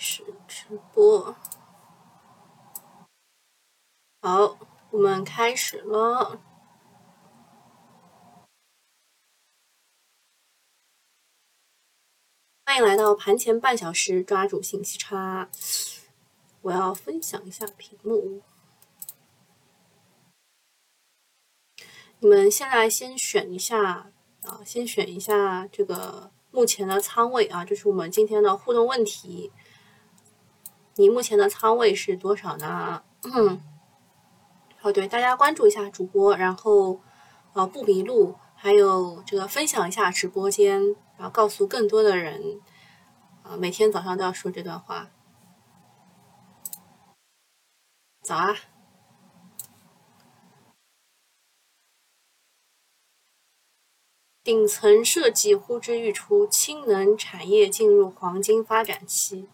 [0.00, 1.34] 是直播。
[4.22, 4.56] 好，
[4.90, 6.40] 我们开始了。
[12.64, 15.50] 欢迎来到盘前半小时，抓住信息差。
[16.62, 18.42] 我要分享一下屏幕。
[22.20, 24.12] 你们现在先选一下
[24.42, 29.50] 啊，先选一下这个目前的仓位啊，这是我们今天的互动问题。
[30.98, 33.04] 你目前的仓位是多少呢？
[33.22, 33.62] 嗯，
[34.82, 37.00] 哦对，大家关注一下主播，然后
[37.52, 40.96] 呃不迷路，还有这个分享一下直播间。
[41.16, 42.60] 然后告诉更多的人，
[43.42, 45.08] 啊，每天早上都要说这段话。
[48.22, 48.56] 早啊！
[54.44, 59.48] 顶层设计呼之欲出，氢能产业进入黄金发展期。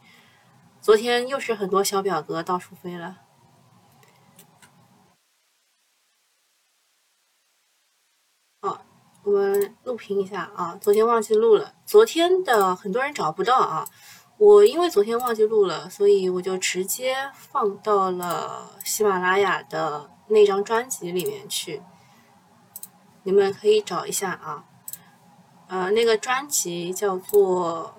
[0.85, 3.17] 昨天又是很多小表格到处飞了。
[8.61, 8.85] 好
[9.23, 11.73] 我们录屏一下啊，昨天忘记录了。
[11.87, 13.89] 昨天的很多人找不到啊，
[14.37, 21.81] 我因为昨天忘记录了，所以我就直接放到了喜马拉雅的那张专辑里面去。
[23.23, 24.67] 你们可以找一下啊，
[25.69, 27.97] 呃，那个专辑叫做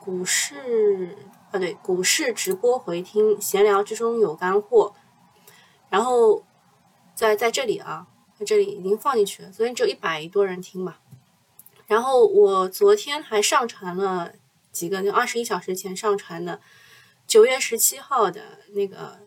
[0.04, 1.16] 《股市》
[1.50, 4.94] 啊，对，《股市直播回听，闲聊之中有干货》。
[5.90, 6.44] 然后
[7.14, 8.06] 在在这里啊。
[8.38, 10.98] 在这里已经放进去了，昨天只有一百多人听嘛。
[11.88, 14.32] 然后我昨天还上传了
[14.70, 16.60] 几个，就二十一小时前上传的
[17.26, 19.18] 九月十七号的那个。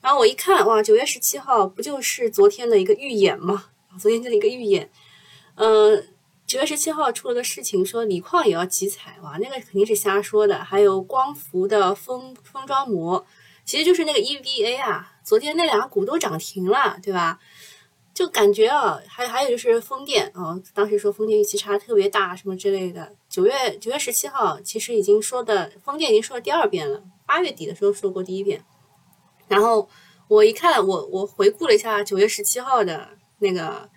[0.00, 3.66] 然后我一看，哇，九月十七号不就是昨天的一个预演吗？
[3.96, 4.90] 昨天就是一个预演。
[5.54, 6.02] 呃，
[6.48, 10.64] 九月十七号出了个事情，说锂矿也要集采，哇，那个肯定是瞎说的。
[10.64, 13.26] 还有光伏的封封装膜，
[13.66, 17.38] 其实就是那个 EVA 啊，昨天那两个股都涨停了，对吧？
[18.14, 23.14] 就感觉啊，还还有就是风电啊，当时说风电预期差特别大什么之类的。
[23.28, 28.64] 九月九月十七号，其实已经说的风电已经说了第二遍了，八月底的时候说过第一遍。
[29.48, 29.86] 然后
[30.28, 33.90] 我一看，我我回顾了一下九月十七号的那个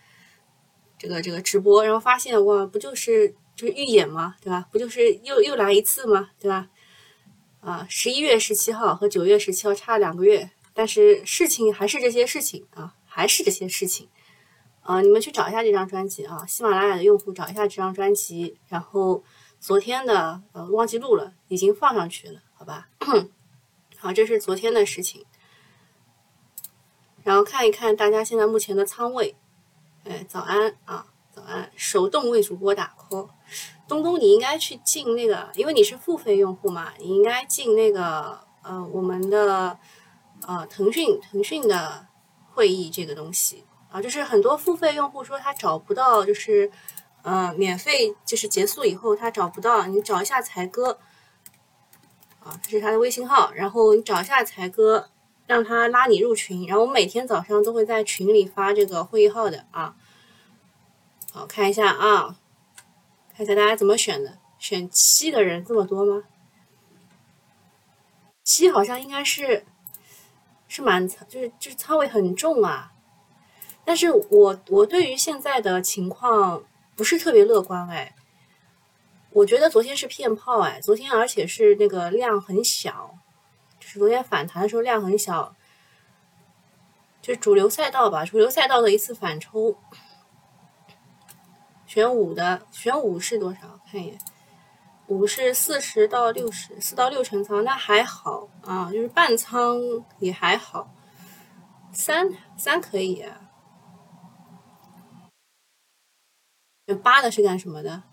[1.02, 4.36] 这个这个直播，然后发现哇，不就是就是预演吗？
[4.40, 4.68] 对吧？
[4.72, 6.30] 不就是又又来一次吗？
[6.40, 6.70] 对吧？
[7.62, 12.94] 啊，十一月十七号和九月十七号差两个月，但是事情还是这些事情啊。
[13.14, 14.08] 还是这些事情，
[14.84, 19.22] 啊，你们去找一下这张专辑啊，喜马拉雅的用户找一下这张专辑，然后
[19.60, 22.88] 昨天的呃忘记录了，已经放上去了，好吧？
[23.98, 25.26] 好， 这是昨天的事情，
[27.24, 29.36] 然后看一看大家现在目前的仓位，
[30.04, 33.30] 哎，早安啊，早安，手动为主播打 call，
[33.88, 39.78] 东东你应该去进那个，因为你是付费用户嘛，你应该进那个呃我们的
[40.46, 42.08] 呃腾讯腾讯的。
[42.54, 46.70] 会议这个东西啊，就是很多付费用户说他找不到，就是
[47.22, 51.00] 呃免费就是结束以后他找不到，你找一下才哥
[52.42, 55.10] 啊，这是他的微信号，然后你找一下才哥，
[55.52, 59.94] 让他拉你入群，然后我每天早上都会在群里发这个会议号的啊。
[61.34, 62.38] 好看一下啊，
[63.36, 66.24] 看一下大家怎么选的，选七的人这么多吗？
[68.46, 69.66] 七好像应该是。
[70.70, 72.94] 是蛮，就是就是仓位很重啊，
[73.84, 76.64] 但是我我对于现在的情况
[76.96, 78.16] 不是特别乐观哎，
[79.32, 83.18] 我觉得昨天是骗炮哎，昨天而且是那个量很小，
[83.92, 85.54] 是昨天反弹的时候量很小，
[87.22, 89.76] 就主流赛道吧，主流赛道的一次反抽，
[91.86, 93.80] 选五的选五是多少？
[93.92, 94.18] 看一眼。
[95.08, 99.78] 五是四十到六十，四到六成仓，那还好啊，就是半仓
[100.20, 100.90] 也还好。
[101.92, 103.42] 三三可以啊。
[107.04, 108.04] 八的是干什么的？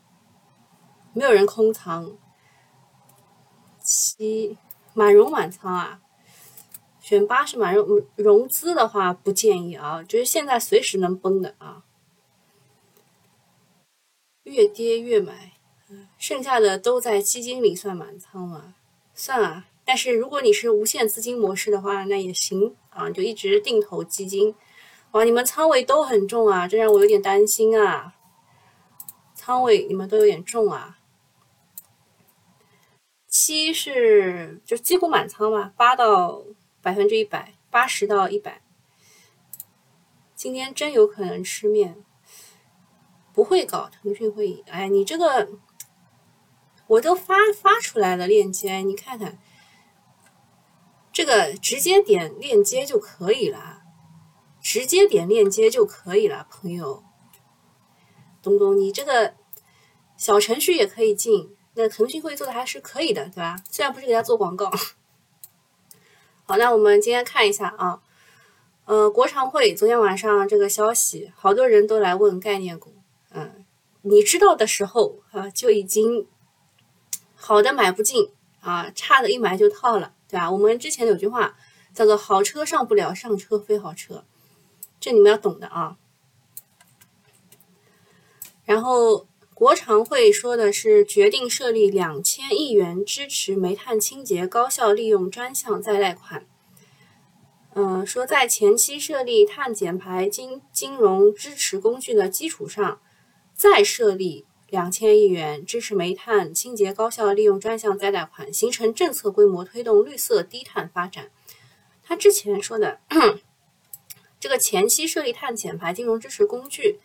[1.12, 2.18] 没有人空仓。
[3.80, 4.58] 七
[4.98, 6.00] 满融满仓啊？
[7.00, 11.84] 选八是满融融资的话不建议啊，就是现在随时能崩的啊。
[14.42, 15.52] 越跌越买。
[16.18, 18.74] 剩下的都在基金里算满仓吗？
[19.14, 24.52] 算啊，但是如果你是无限资金模式的话，那也行啊，就一直定投基金。
[25.12, 28.14] 哇，你们仓位都很重啊，这让我有点担心啊。
[29.36, 30.97] 仓位你们都有点重啊。
[33.40, 36.42] 七是就几乎满仓吧，八到
[36.82, 38.60] 百分之一百，八十到一百。
[40.34, 42.02] 今天真有可能吃面，
[43.32, 44.64] 不会搞腾讯会议。
[44.66, 45.48] 哎，你这个。
[46.88, 49.38] 我都发发出来了链接，你看看，
[51.12, 53.82] 这个直接点链接就可以了，
[54.60, 57.04] 直接点链接就可以了，朋友。
[58.42, 59.34] 东东，你这个
[60.16, 63.56] 小程序也可以进，那腾讯会做的还是可以的，对吧？
[63.70, 64.68] 虽然不是给他做广告。
[66.44, 68.02] 好，那我们今天看一下啊，
[68.84, 72.94] 呃，国常会昨天晚上这个消息，好多人都来问概念股，
[73.30, 73.64] 嗯，
[74.02, 76.26] 你知道的时候啊，就已经
[77.36, 78.28] 好的买不进
[78.60, 80.50] 啊，差的一买就套了，对吧？
[80.50, 81.56] 我们之前有句话
[81.94, 84.24] 叫做“好车上不了，上车非好车”，
[84.98, 85.96] 这你们要懂的啊。
[88.64, 89.28] 然后
[89.58, 96.46] 国常会说的是决定设立两千亿元支持煤炭清洁高效利用专项再贷款。
[97.74, 103.00] 嗯，说在前期设立碳减排金金融支持工具的基础上，
[103.52, 111.32] 再设立两千亿元支持煤炭清洁高效利用专项再贷款，形成政策规模，推动绿色低碳发展。
[112.04, 113.00] 他之前说的
[114.38, 117.00] 这个前期设立碳减排金融支持工具。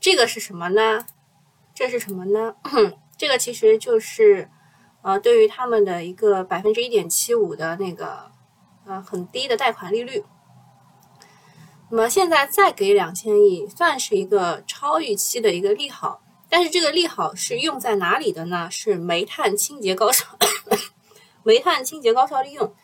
[0.00, 1.06] 这个是什么呢？
[1.74, 2.54] 这是什么呢？
[3.16, 4.48] 这个其实就是，
[5.02, 8.30] 呃，对于他们的一个百分之一点七五的那个，
[8.86, 10.24] 呃，很低的贷款利率。
[11.90, 16.22] 那么现在再给两千亿，算是一个超预期的一个利好。
[16.48, 18.70] 但是这个利好是用在哪里的呢？
[18.70, 20.24] 是煤炭清洁高效，
[21.42, 22.74] 煤炭清洁高效利用。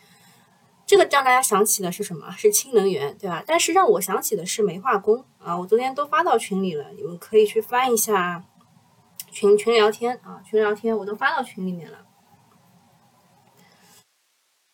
[0.85, 2.29] 这个让大家想起的是什么？
[2.37, 3.43] 是氢能源，对吧？
[3.45, 5.57] 但是让我想起的是煤化工啊！
[5.57, 8.43] 我昨天都发到群里了，你们可以去翻一下
[9.31, 12.05] 群群聊天啊，群聊天我都发到群里面了。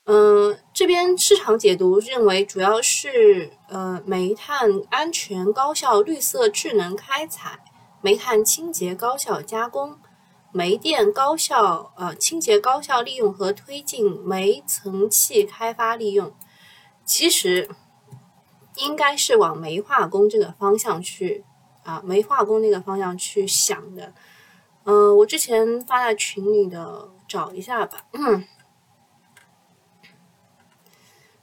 [0.06, 7.60] 嗯，这边市场解读认为主要是呃煤炭安全、高效、绿色、智能开采，
[8.02, 9.98] 煤炭清洁、高效加工。
[10.52, 16.34] 煤电高效呃清洁高效利用和推进煤层气开发利用，
[17.06, 17.70] 其实
[18.76, 21.44] 应该是往煤化工这个方向去
[21.84, 24.14] 啊，煤化工那个方向去想的。
[24.84, 28.06] 嗯，我之前发在群里的，找一下吧。
[28.14, 28.46] 嗯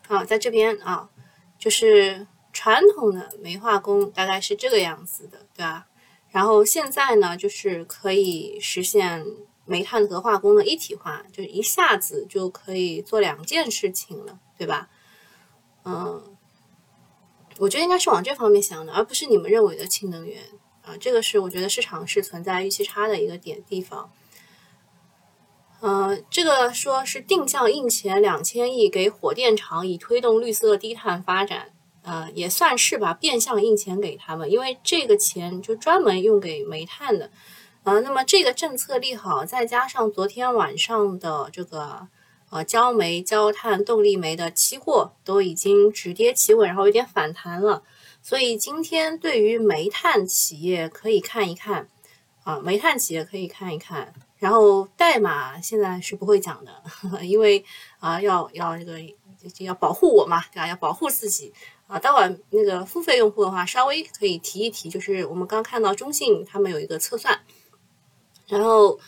[0.06, 1.10] 好，在这边啊，
[1.58, 5.87] 就是传统的煤化工大概是这个样子的，对吧？
[6.30, 9.24] 然后现在呢，就是可以实现
[9.64, 14.88] 煤炭和化工的一体化，就一下子就可以做两件事情了，对吧？
[15.84, 16.36] 嗯，
[17.58, 20.42] 我觉得应该是往这方面想的，而不是你们认为的氢能源
[20.82, 20.96] 啊。
[21.00, 24.10] 这个是我觉得市场是存在预期差的一个点地方。
[25.80, 31.70] 嗯，这个说是定向印钱两千亿给火电厂，以推动绿色低碳发展。
[32.08, 37.30] 呃，也算是吧，变相印钱给他们，因为这个钱就专门用给煤炭的。
[37.82, 42.08] 呃，那么这个政策利好，再加上昨天晚上的这个
[42.48, 47.82] 呃焦煤、焦炭、动力煤的期货都已经止跌企稳，然后有点反弹了，
[48.22, 51.88] 所以今天对于煤炭企业可以看一看
[52.42, 54.14] 啊，煤炭企业可以看一看。
[54.38, 56.82] 然后代码现在是不会讲的，
[57.22, 57.62] 因为
[57.98, 58.98] 啊要要这个
[59.58, 60.66] 要保护我嘛，对吧？
[60.66, 61.52] 要保护自己。
[61.88, 67.40] 啊，待会那个付费用户的话，稍微可以提一提，就是我们刚看到中信他们有一个测算，
[68.46, 69.00] 然后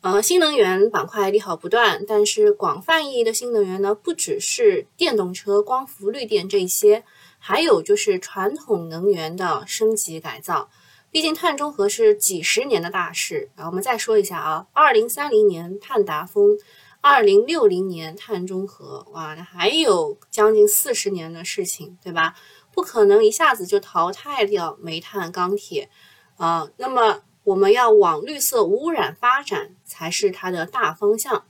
[0.00, 7.04] 呃，新能源板块利好不断，但是广泛意义的新能源呢，不只是电动车、光伏、绿电这些，
[7.40, 10.70] 还有就是传统能源的升级改造。
[11.10, 13.66] 毕竟碳中和是几十年的大事啊。
[13.66, 16.56] 我们再说一下啊，二零三零年碳达峰。
[17.02, 22.34] 二零六零年碳中和，哇，那还有将近四十年的事情，对吧？
[22.72, 25.90] 不可能一下子就淘汰掉煤炭、钢铁，
[26.36, 31.46] 啊，那么我们要往绿色无污染发展才是它的大方向。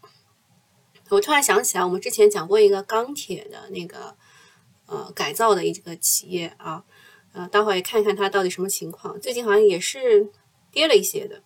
[1.08, 4.16] 我突然想起来，我们之前讲过一个钢铁的那个
[4.86, 6.84] 呃改造的一个企业啊，
[7.32, 9.20] 呃，待会看一看它到底什么情况。
[9.20, 10.30] 最近好像也是
[10.70, 11.42] 跌了一些的。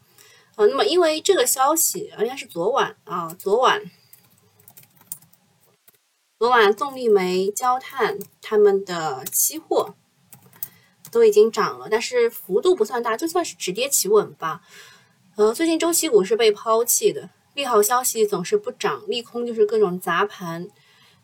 [0.56, 3.82] 啊，那么因为这个消息，应该是昨晚啊，昨晚，
[6.38, 9.94] 昨晚动力煤、焦炭他们的期货
[11.11, 14.62] 都已经涨了，但是幅度不算大，就算是止跌企稳吧。
[15.37, 20.68] 呃，最近周期股是被抛弃的，利好消息总是不涨，利空就是各种砸盘，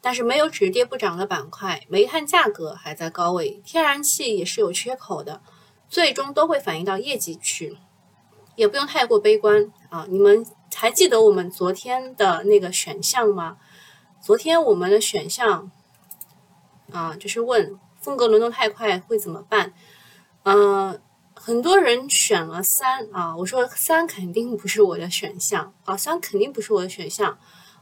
[0.01, 5.41] 但是没有止跌不涨的板块，煤炭价格还在高位，天然气也是有缺口的，
[5.89, 7.79] 最终都会反映到业绩去。
[8.61, 10.07] 也不用太过悲观啊！
[10.11, 13.57] 你们还记得我们昨天的那个选项吗？
[14.21, 15.71] 昨天我们的选项
[16.93, 19.73] 啊，就是问风格轮动太快会怎么办？
[20.43, 21.01] 嗯，
[21.35, 27.39] 很多人选了三啊，我说三肯定不是我的选项啊，三肯定不是我的选项。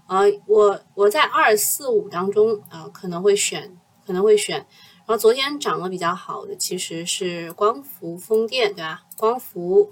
[0.06, 4.58] 呃，我我在二四五当中啊可能会选，可能会选。
[4.58, 9.02] 然后昨天涨得比较好的其实是光伏、风电，对吧？
[9.16, 9.90] 光伏、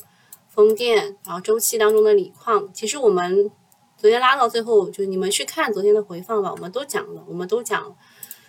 [0.57, 3.51] 风电，然后周期当中的锂矿，其实我们
[3.99, 7.95] 昨天拉到最后，就你们去看昨天的回放吧，我们都讲了，我们都讲了，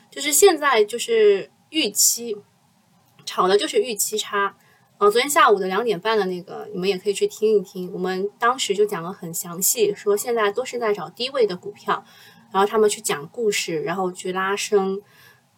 [0.10, 2.38] 就是现在就是预期
[3.26, 4.56] 炒的就是预期差。
[4.98, 7.92] 啊，昨天下午的两点半的那个，你们也可以去听一听。
[7.94, 12.04] 我们当时就讲了很详细，说现在都是在找低位的股票，
[12.52, 15.02] 然后他们去讲故事，然后去拉升。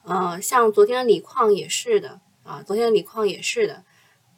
[0.03, 3.84] 呃，像昨天的锂矿也是的啊，昨天的锂矿也是的，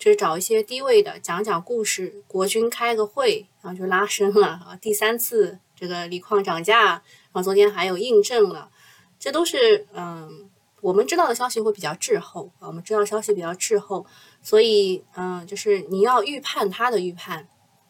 [0.01, 2.23] 就是找一些低位的讲讲故事。
[2.27, 7.03] 国军开个会，然后就拉升了啊，第三次这个锂矿涨价，然
[7.33, 8.71] 后昨天还有印证了，
[9.19, 10.49] 这都是嗯。
[10.81, 14.03] 我们知道的消息会比较滞后啊，我们知道消息比较滞后，
[14.41, 17.47] 所以嗯，就是你要预判他的预判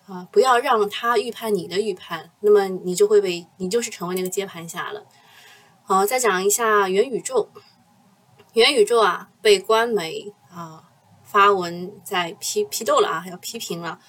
[0.08, 5.06] 啊，不要让他预判你的预判，那么你就会被你就是成为那个接盘侠了。
[5.84, 7.50] 好，再讲一下元宇宙，
[8.56, 10.84] 元宇宙啊，被官媒啊
[11.32, 14.00] 发文在批批斗了啊，要批评了。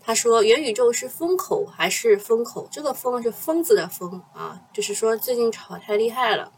[0.00, 2.68] 他说元宇宙是风口还是风口？
[2.70, 6.52] 这个风是疯子的疯啊，就是说最近炒太厉害了。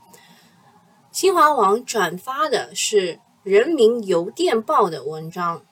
[1.11, 5.63] 新华网转发的是人民邮电报的文章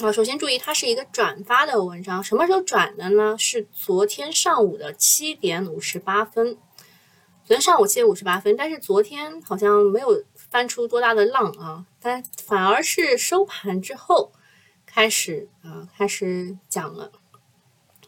[0.00, 0.12] 啊。
[0.12, 3.36] 首先注意，它是一个转发的文章，什么时候转的呢？
[3.38, 6.56] 是昨天上午的七点五十八分。
[7.46, 14.30] 昨天上午七点五十八分，但是昨天好像没有翻出多大的浪啊，但反而是收盘之后
[14.86, 17.10] 开始啊开始讲了。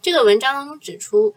[0.01, 1.35] 这个文章当中指出。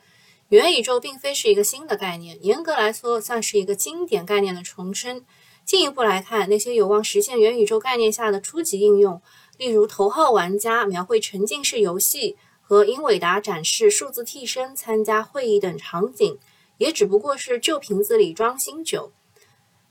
[0.49, 5.23] 元宇宙并非是一个新的概念，严格来说算是一个经典概念的重生。
[5.63, 9.21] 进一步来看，那些有望实现元宇宙概念下的初级应用，
[9.57, 16.39] 例如头号玩家描绘沉浸式游戏和英伟达展示数字替身、参加会议等场景，
[16.77, 19.11] 也只不过是旧瓶子里装新酒。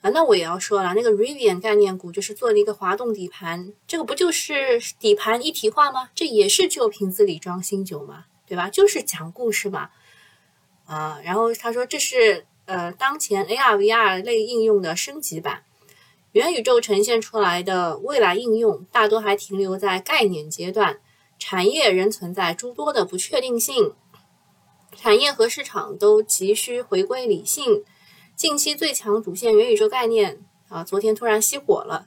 [0.00, 6.10] 啊，那我也要说了，那个 Rivian 概念股就是做了一个滑动底盘，这个不就是底盘一体化吗？
[6.14, 8.70] 这也是旧瓶子里装新酒嘛，对吧？
[8.70, 9.90] 就是讲故事嘛。
[10.86, 15.64] 啊，然后他说这是呃当前 AR VR 类应用的升级版，
[16.30, 21.00] 元宇宙呈现出来的未来应用大多还停留在概念阶段，
[21.40, 23.94] 产业仍存在诸多的不确定性，
[24.96, 27.84] 产业和市场都急需回归理性。
[28.38, 32.06] 近期最强主线元宇宙概念啊，昨天突然熄火了，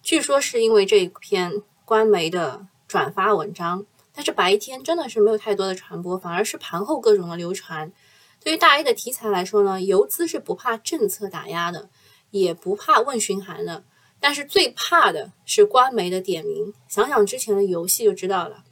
[0.00, 3.84] 据说是因为这一篇官媒的转发文章，
[4.14, 7.92] 但是白天真的是没有太多的传播，反而是盘后各种的流传。
[8.38, 11.90] 对于大 A 的题材来说呢，游资是不怕政策打压的，
[12.30, 13.82] 也不怕问询函的，
[14.20, 16.72] 但是最怕的是官媒的点名。
[16.86, 18.62] 想想之前的游戏就知道了。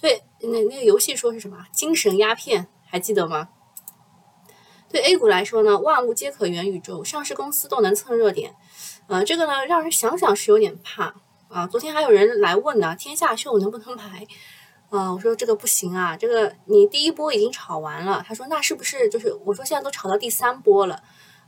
[0.00, 1.66] 对，那那个游戏说是什么？
[1.72, 3.48] 精神鸦片，还记得吗？
[4.92, 8.54] 对 A 股来说呢，万物皆可元宇宙，上市公司都能蹭热点。
[9.06, 11.14] 呃，这个呢，让人想想是有点怕
[11.48, 11.66] 啊。
[11.66, 14.26] 昨天还有人来问呢，天下秀能不能买？
[14.90, 18.22] 啊，我说这个不行啊，这个你第一波已经炒完了。
[18.28, 21.02] 他说那是不是就是我说现在都炒到第三波了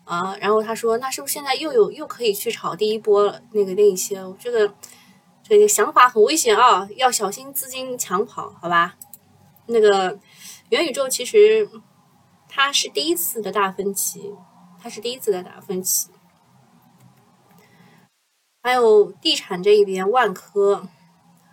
[0.05, 0.35] 啊？
[0.41, 3.43] 然后他说那是不是现在又有又可以去炒第一波了？
[3.53, 4.75] 那个那一些，这个
[5.47, 8.97] 这个想法很危险啊，要小心资金抢跑，好吧？
[9.67, 10.19] 那个
[10.71, 11.69] 元宇宙其实
[12.57, 14.33] 他是第一次的大分歧，
[14.81, 16.09] 他是第一次的大分歧。
[18.63, 20.87] 还有地产这一边，万科。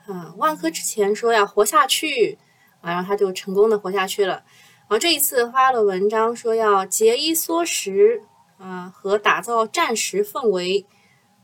[0.05, 2.37] 啊，万科之前说要活下去
[2.81, 4.43] 啊，然后他就成功的活下去了。
[4.81, 8.21] 然后这一次发了文章说要节衣缩食
[8.59, 10.85] 啊，和打造战时氛围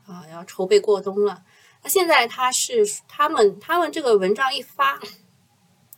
[0.06, 1.44] 啊，要筹备过冬了。
[1.82, 5.00] 那现在他是他们他们这个文章一发，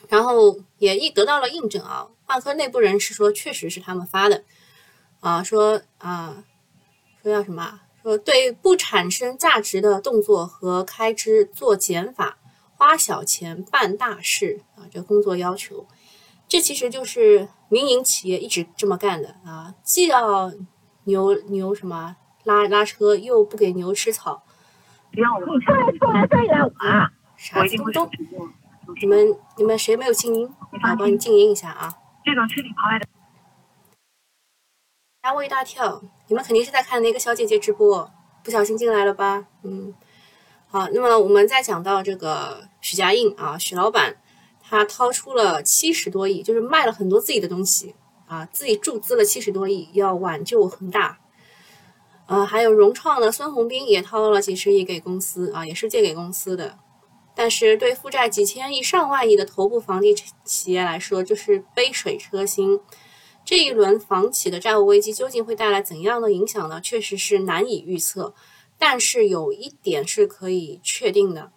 [0.07, 2.07] 然后也一得到了印证啊。
[2.29, 4.43] 万科内部人士说，确实是他们发的
[5.19, 6.43] 啊，说啊，
[7.21, 7.81] 说要什么？
[8.01, 12.37] 说对不产生价值的动作和开支做减法。
[12.77, 15.85] 花小钱办大事啊，这工作要求，
[16.47, 20.53] 这其实就是民营企业一直这么干的啊，既要
[21.03, 24.43] 牛牛什么拉拉车，又不给牛吃草。
[25.11, 27.11] 你出来出来再来啊！
[27.35, 28.09] 啥子东东？
[29.01, 30.49] 你们你们谁没有静音？
[30.71, 31.93] 我帮你静音一下啊。
[32.29, 33.07] 这种吃里扒外的，
[35.23, 35.99] 吓我一大跳！
[36.27, 38.11] 你们肯定是在看那个小姐姐直播，
[38.43, 39.47] 不小心进来了吧？
[39.63, 39.95] 嗯。
[40.67, 44.17] 好，那么我们再讲到这个许家印啊，许老板
[44.61, 47.95] 他掏出了七十多亿，就是卖了很多自己的东西
[48.27, 51.17] 啊，自己注资了七十多亿，要挽救恒大。
[52.27, 56.77] 呃，还有融创的孙宏斌也掏了几十亿给公司啊，也是借给公司的。
[57.35, 62.79] 但是对负债几千亿、上万亿的头部房地产企业来说，就是杯水车薪。
[63.45, 66.79] 这一轮房企的债务危机究竟会带来怎样的影响呢？
[66.81, 68.33] 确实是难以预测。
[68.77, 71.51] 但是有一点是可以确定的，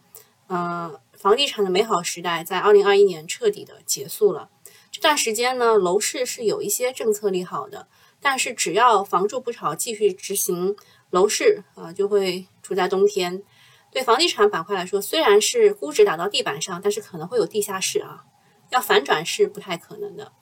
[0.48, 4.48] 呃，房地产的美好时代在二零二一年彻底的结束了。
[4.90, 7.86] 这段时间呢，楼市是有一些政策利好的，
[8.20, 10.74] 但是只要房住不炒继续执行，
[11.10, 13.42] 楼市啊就会处在冬天。
[13.92, 18.24] 对房地产板块来说，虽然是估值打到地板上，但是可能会有地下室啊，
[18.70, 20.32] 要反转是不太可能的。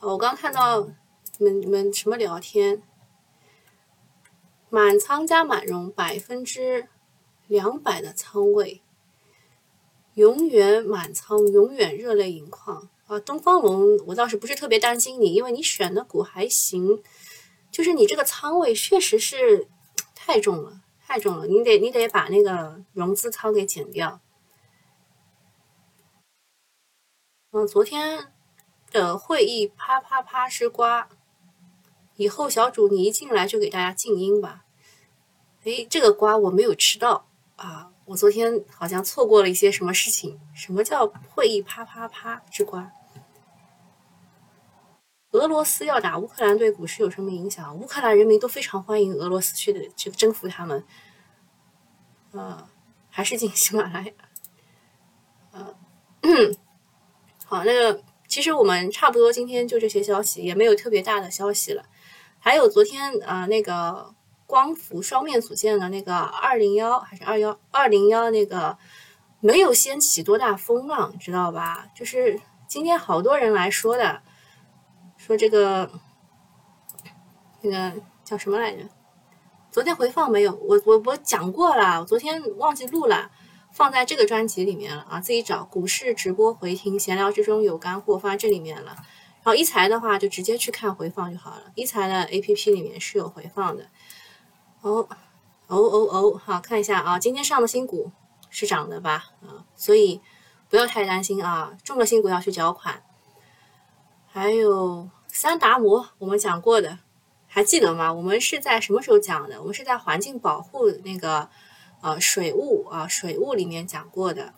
[0.00, 0.88] 我刚看到
[1.38, 2.82] 你们你们什么聊天？
[4.68, 6.88] 满仓加满融百分之
[7.46, 8.82] 两百的仓位，
[10.14, 13.20] 永远满仓，永远热泪盈眶啊！
[13.20, 17.00] 东方龙，我倒是不是特别担心你，因为你选的股还行，
[17.70, 19.68] 就是你这个仓位确实是
[20.12, 20.80] 太重了，
[21.14, 24.20] 太重了，你得你得把那个融资仓给减掉。
[27.52, 28.32] 嗯，昨天。
[28.90, 31.08] 的会议啪啪啪是瓜，
[32.14, 34.64] 以后小主你一进来就给大家静音吧。
[35.64, 40.40] 哎，这个瓜我没有吃到啊，我昨天好像错过了一些什么事情。
[40.54, 42.92] 什么叫会议啪啪啪之瓜？
[45.34, 47.76] 俄罗斯要打乌克兰对股市有什么影响？
[47.76, 50.84] 乌克兰人民都非常欢迎俄罗斯去的去征服他们。
[52.32, 52.66] 呃，
[53.10, 54.12] 还是进喜马拉雅。
[55.52, 55.76] 呃，
[57.44, 58.02] 好，那个。
[58.26, 61.84] 其实我们差不多今天就这些消息，也没有特别大的消息了。
[62.40, 64.12] 还有昨天呃那个
[64.44, 68.76] 光伏双面组件的那个二零幺还是二幺二零幺那个
[69.38, 71.86] 没有掀起多大风浪，知道吧？
[71.94, 74.22] 就是今天好多人来说的，
[75.26, 75.90] 说这个
[77.62, 77.92] 那个
[78.24, 78.86] 叫什么来着？
[79.70, 80.54] 昨天回放没有？
[80.56, 83.30] 我我我讲过了，我昨天忘记录了。
[83.72, 88.94] 放在这个专辑里面了啊，自己找股市直播回听，闲聊之中有干货，放这里面了。
[89.42, 93.88] 然后一财的话就直接去看回放就好了，一财的 A P P 里面是有回放的。
[94.82, 95.08] 哦
[95.66, 98.12] 哦哦哦，好看一下啊，今天上的新股
[98.50, 99.30] 是涨的吧？
[99.42, 100.20] 啊，所以
[100.68, 103.02] 不要太担心啊，中了新股要去缴款。
[104.28, 107.00] 还有三达摩，我们讲过的，
[107.48, 108.12] 还记得吗？
[108.14, 109.60] 我们是在什么时候讲的？
[109.60, 111.50] 我们是在环境保护那个。
[112.00, 114.52] 呃，水务啊，水务里面讲过的。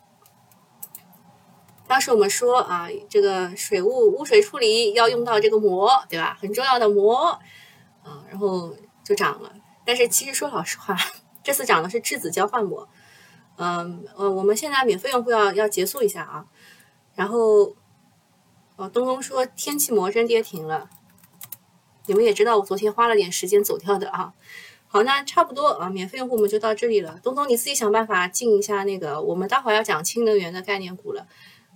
[1.87, 6.37] 当时我们说啊，这个水务污水处理要用到这个膜，对吧？
[6.41, 7.39] 很重要的膜
[8.03, 9.53] 啊，然后就涨了。
[9.85, 10.97] 但是其实说老实话，
[11.45, 12.89] 这次涨的是质子交换膜。
[13.59, 16.47] 嗯呃，我们现在免费用户要要结束一下啊。
[17.15, 17.77] 然后，
[18.77, 20.89] 哦，东东说天气魔真跌停了。
[22.07, 24.33] 你们也知道，我昨天花了点时间走掉的啊。
[24.87, 27.19] 好，那差不多啊，免费用户我们就到这里了。
[27.23, 31.27] 东东，你自己想办法进一下那个，我们待会儿要讲氢能源的概念股了，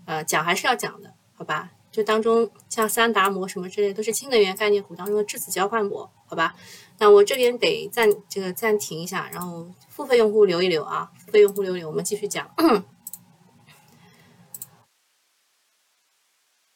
[0.05, 1.71] 呃，讲还是要讲的，好吧？
[1.91, 6.55] 就当中像三达膜什么之类，都是氢能源概念股当中的质子交换膜，好吧？
[6.99, 12.49] 那我这边得暂这个暂停一下，然后付费用户留一留啊，付费用户留一留，我们继续讲。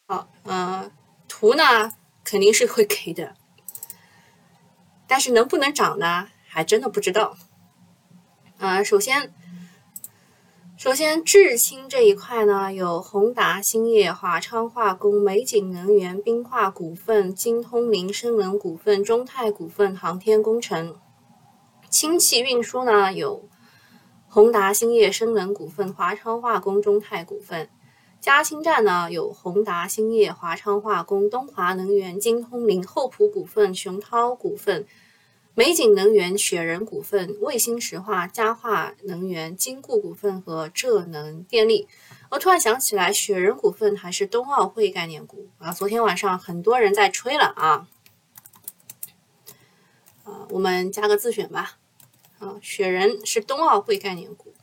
[0.07, 0.91] 好，呃，
[1.29, 1.93] 图呢
[2.25, 3.35] 肯定是会给的。
[5.07, 6.29] 但是能不能涨呢？
[6.47, 7.37] 还真的不知道。
[8.59, 9.33] 啊，首先，
[10.77, 20.99] 首先智氢这一块呢，有宏达兴业、华昌化工、美景能源、冰化股份、金通林生能股份、中泰股份、航天工程。
[21.89, 23.49] 氢气运输呢，有
[24.29, 27.71] 宏达兴业、生能股份、华昌化工、中泰股份。
[28.25, 34.87] 嘉兴站呢，有宏达兴业、华昌化工、东华能源、金通林、厚普股份、熊涛股份。
[35.55, 41.87] 美景能源、雪人股份、卫星石化、嘉化能源、金固股份和浙能电力。
[42.31, 45.71] 我突然想起来，雪人股份还是冬奥会概念股啊！
[45.71, 47.87] 昨天晚上很多人在吹了啊。
[50.25, 51.77] 啊，我们加个自选吧。
[52.39, 54.54] 啊，雪人是冬奥会概念股。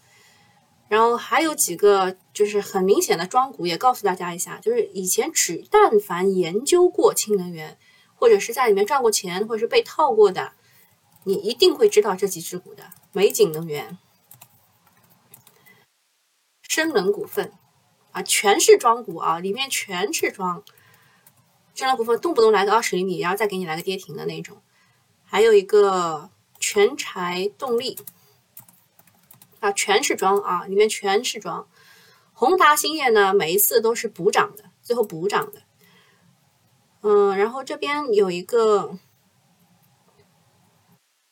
[0.91, 7.77] 然后还有几个就是很明显的庄股，也告诉大家一下，就是以前只但凡研究过氢能源，
[8.13, 10.51] 或者是在里面赚过钱，或者是被套过的。
[11.23, 13.97] 你一定会知道这几只股的：美景能源、
[16.67, 17.54] 深能股份
[18.12, 20.62] 啊，全是庄股啊，里面全是庄。
[21.73, 24.62] 深能股份动不动来个二十厘米，然后再给你来个跌停的那种。
[25.23, 27.97] 还有一个全柴动力
[29.62, 31.65] 啊，全是装啊，里面全是装。
[32.34, 35.62] 宏达兴业呢，每一次都是补涨的，最后补涨的。
[37.04, 38.97] 嗯，然后这边有一个。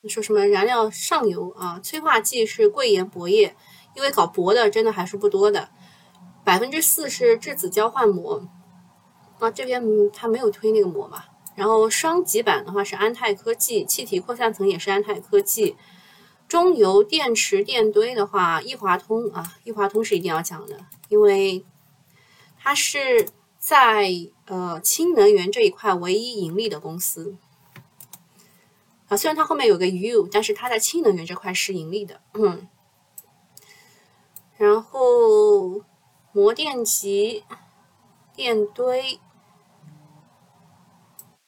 [0.02, 1.78] 你说什么燃料上游啊？
[1.84, 3.54] 催化剂是贵盐铂业，
[3.94, 5.72] 因为搞铂的真的还是不多的。
[6.46, 8.48] 百分之四是质子交换膜，
[9.40, 11.26] 啊，这边它没有推那个膜嘛。
[11.54, 15.76] 然后双极板的话是安泰科技，气体扩散层也是安泰科技。
[16.50, 21.64] 中油电池电堆的话，易华通啊，易华通是一定要讲的，因为
[22.58, 24.12] 它是在
[24.48, 27.38] 呃氢能源这一块唯一盈利的公司
[29.08, 29.16] 啊。
[29.16, 32.20] 虽然它后面有个 U，但是它在氢能源这块是盈利的。
[32.34, 32.68] 嗯。
[34.58, 35.84] 然后
[36.34, 37.46] 膜电极、
[38.36, 39.22] 电堆。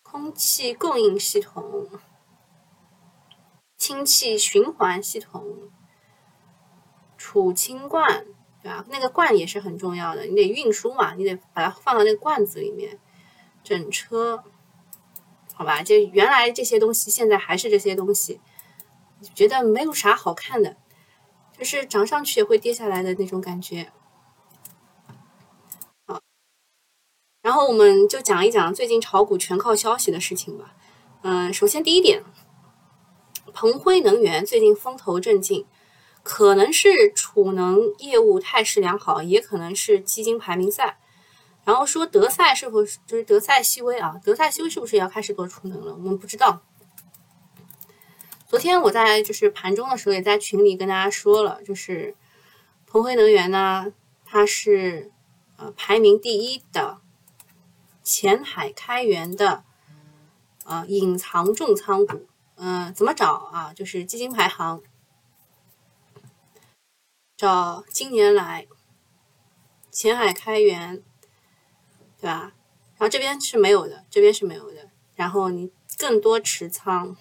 [0.03, 1.87] 空气供应系统、
[3.81, 5.71] 氢气循环系统、
[7.17, 8.27] 储氢罐，
[8.61, 8.85] 对吧？
[8.89, 12.99] 那个罐也是很重要的，你得运输嘛，你得把它放到那个罐子里面。
[13.63, 14.43] 整车，
[15.55, 18.39] 好吧，就原来这些东西，现在还是这些东西，
[19.33, 20.77] 觉得没有啥好看的，
[21.57, 23.91] 就是涨上去也会跌下来的那种感觉。
[26.05, 26.21] 好
[27.41, 30.75] 然后我们就讲一讲最近炒股全靠消息的事情吧。
[31.23, 32.23] 嗯，首先第一点，
[33.53, 35.65] 鹏辉能源最近风头正劲，
[36.23, 40.99] 可能是储能业务态势良好，也可能是基金排名赛。
[41.63, 44.19] 然后说德赛是否就是德赛西威啊？
[44.23, 45.93] 德赛西威是不是也要开始做储能了？
[45.93, 46.61] 我们不知道。
[48.47, 52.15] 昨天我在就是盘中的时候也在群里跟大家说了，就是
[52.85, 53.93] 鹏辉能源呢，
[54.25, 55.11] 它是
[55.57, 56.99] 呃排名第一的。
[58.03, 59.63] 前海开源的
[60.65, 62.25] 呃隐藏重仓股，
[62.63, 63.73] 嗯，怎么找啊？
[63.73, 64.83] 就是基金排行，
[67.35, 68.67] 找今年来
[69.89, 71.01] 前海开源，
[72.19, 72.53] 对吧？
[72.97, 74.91] 然后这边是没有的，这边是没有的。
[75.15, 77.17] 然后你更多持仓，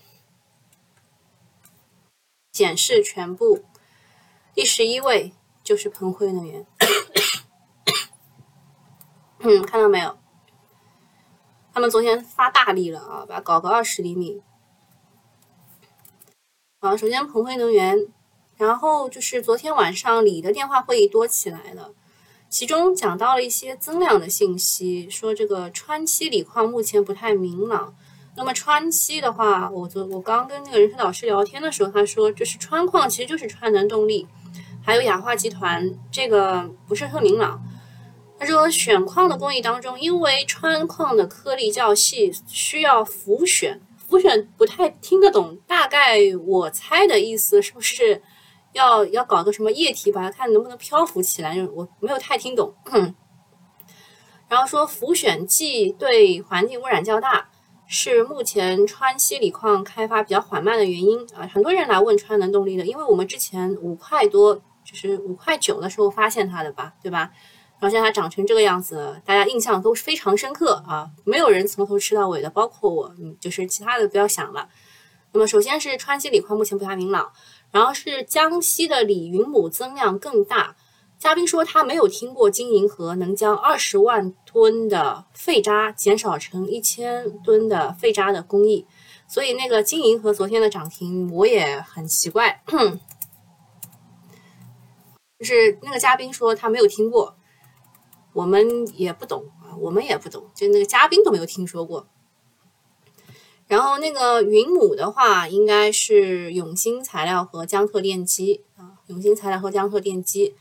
[2.53, 3.65] 显示全部，
[4.53, 5.33] 第十一位
[5.65, 6.67] 就是鹏辉能源，
[9.39, 10.19] 嗯，看到没有？
[11.73, 14.43] 他们昨天发大力了啊，把搞个二十厘米。
[16.81, 18.07] 啊，首先鹏辉能源，
[18.57, 21.93] 然后就是昨天晚上锂的电话会议多起来了，
[22.49, 27.95] 其中讲到了一些增量的信息，说这个川西锂矿目前不太明朗。
[28.35, 34.27] 那么川西的话，我昨我刚跟那个人事导师聊天的时候，他说这是川矿，其实就是川能动力，
[34.83, 37.63] 还有氧化集团，这个不是特明朗。
[38.39, 43.83] 他说，选矿的工艺当中，因为川矿的颗粒较细，需要浮选。
[44.11, 48.21] 浮选不太听得懂，大概我猜的意思是不是
[48.73, 51.57] 要要搞个什么液体，把它看能不能漂浮起来？
[51.73, 52.75] 我没有太听懂。
[54.49, 57.51] 然后说浮选剂对环境污染较大，
[57.87, 61.47] 是目前川西锂矿开发比较缓慢的原因啊。
[61.47, 67.31] 很多人来问川能动力的，因为我们之前五块多，就是五块九的时候发现它的吧，对吧？
[67.81, 71.11] 然后现在它长成这个样子，大家印象都是非常深刻啊！
[71.25, 74.69] 没有人从头吃到尾的，包括我，就是其他的不要想了。
[75.33, 77.33] 那么首先是川西锂矿目前不太明朗，
[77.71, 80.77] 然后是江西的锂云母增量更大。
[81.19, 88.87] 嘉宾说他没有听过金银河能将二十万吨的废渣减少成一千吨的废渣的工艺，
[89.27, 92.63] 所以那个金银河昨天的涨停我也很奇怪，
[95.39, 97.37] 就是那个嘉宾说他没有听过。
[98.33, 102.07] 我们也不懂啊，我们也不懂，就那个嘉宾都没有听说过。
[103.67, 110.55] 然后那个云母的话，应该是永兴材料和江特电机啊，永兴材料和江特电机。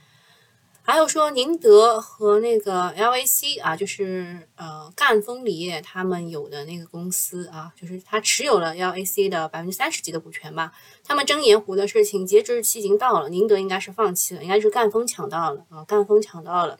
[0.82, 10.72] 还有说宁德和那个 LAC 啊，就是呃赣锋锂业他们有的那个公司啊，就是他持有了 LAC 的百分之三十几的股权吧。
[11.04, 16.80] 他们争盐湖的事情截止日期已经到了，宁德应该是放弃了，应该是赣锋抢到了啊，赣锋抢到了。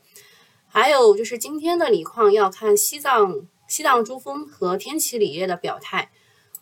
[0.72, 6.12] 还有就是今天的锂矿要看西藏西藏珠峰和天齐锂业的表态，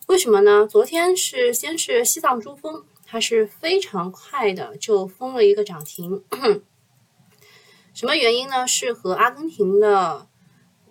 [0.06, 0.66] 为什么呢？
[0.66, 6.24] 昨天是先是西藏珠峰，它是非常快的就封了一个涨停，
[7.92, 8.66] 什么原因呢？
[8.66, 10.26] 是和阿根廷的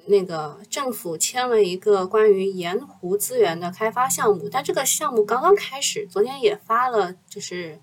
[0.05, 7.79] 那个政府签了一个关于盐湖资源的开发项目，但这个项目刚刚开始，昨天也发了就是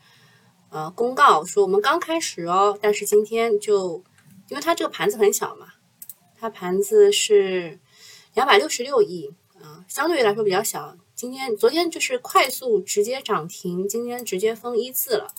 [0.71, 4.05] 呃公告说我们刚开始哦，但是今天就。
[4.49, 5.75] 因为它这个盘子很小嘛，
[6.39, 7.81] 它盘子是
[8.35, 10.97] 两百六十六亿啊，相对于来说比较小。
[11.15, 15.35] 今天、昨天就是快速直接涨停，今天直接封一字了。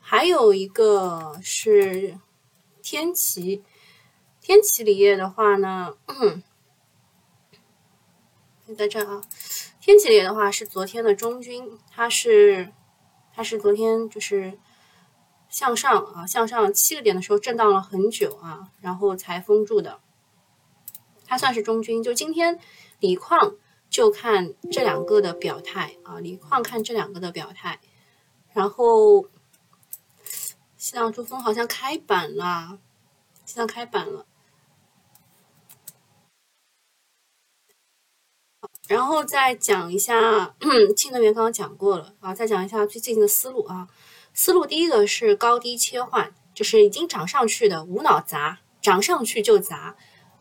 [0.00, 2.18] 还有一个是
[2.82, 3.62] 天齐，
[4.40, 6.42] 天齐锂业的话呢，嗯
[8.76, 9.22] 在这啊，
[9.80, 12.72] 天齐锂业的话是昨天的中军，它是
[13.32, 14.58] 它是昨天就是。
[15.54, 20.00] 向上啊，向上七个点的时候震荡了很久啊，然后才封住的。
[21.24, 22.02] 它算是中军。
[22.02, 22.58] 就今天
[22.98, 23.54] 锂矿
[23.88, 27.78] 就看这两个的表态啊，锂矿看这两个的表态。
[28.52, 29.26] 然后
[30.76, 32.80] 西藏珠峰好像开板了，
[33.44, 34.26] 西藏开板了。
[38.88, 40.56] 然后再讲一下，
[40.96, 43.88] 氢能源刚刚讲过了啊，再讲一下最近的思路啊。
[44.36, 49.94] 思路第一个是高低切换，就是已经涨上去的无脑砸，涨上去就砸，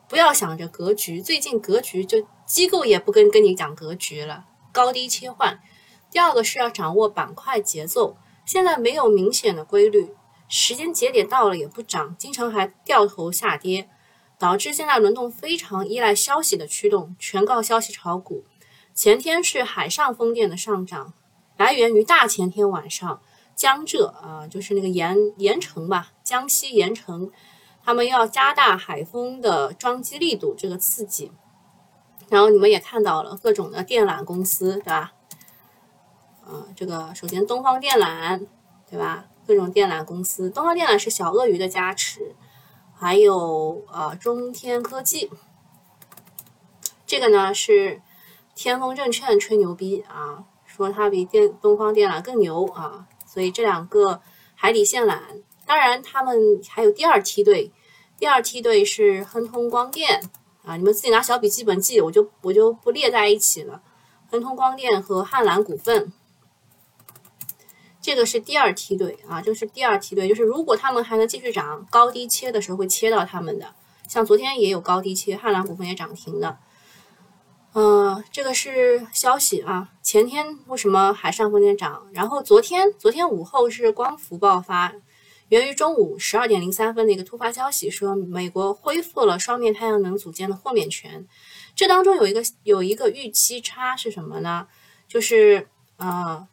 [0.09, 1.21] 不要想着格局。
[1.21, 5.61] 最近格局就机构也不跟跟你讲格局了，高低切换。
[6.09, 10.09] 第二个是要掌握板块节奏，现在没有明显的规律，
[10.49, 13.87] 时间节点到了也不涨，经常还掉头下跌。
[14.39, 18.43] 导致现在轮动非常依赖消息的驱动，全靠消息炒股。
[18.93, 21.13] 前天是海上风电的上涨，
[21.55, 23.21] 来源于大前天晚上
[23.63, 27.31] 江浙啊，就是那个盐盐城吧，江西盐城，
[27.81, 31.31] 他们要加大海风的装机力度，这个刺激。
[32.27, 35.13] 然后你们也看到了各种的电缆公司，对吧？
[36.45, 38.45] 啊，这个首先东方电缆，
[38.89, 39.27] 对吧？
[39.47, 42.35] 各种电缆公司，东方电缆是小鳄鱼的加持。
[42.93, 45.31] 还有呃，中天科技，
[47.05, 48.01] 这个呢是
[48.55, 54.21] 天风证券吹牛逼啊，说它比电东方电缆更牛啊，所以这两个
[54.53, 55.17] 海底线缆，
[55.65, 57.71] 当然他们还有第二梯队，
[58.19, 60.21] 第二梯队是亨通光电
[60.63, 63.81] 啊，你们自己拿小笔记本记，我就我就不列在一起了，
[64.29, 66.13] 亨通光电和汉兰股份。
[67.99, 73.73] 这个是第二梯队啊，就是第二梯队，就是如果他们还能继续涨，高低切的时候会切到他们的。
[74.07, 76.59] 像昨天也有高低切，汉兰股份也涨停的。
[77.73, 79.89] 嗯，这个是消息啊。
[80.01, 82.07] 前天为什么海上风电涨？
[82.13, 84.93] 然后昨天，昨天午后是光伏爆发，
[85.49, 91.27] 源于中午十二点零三分的一个突发消息，说美国恢复了双面太阳能组件的豁免权。
[91.75, 94.67] 这当中有一个有一个预期差是什么呢？
[95.07, 96.47] 就是呃。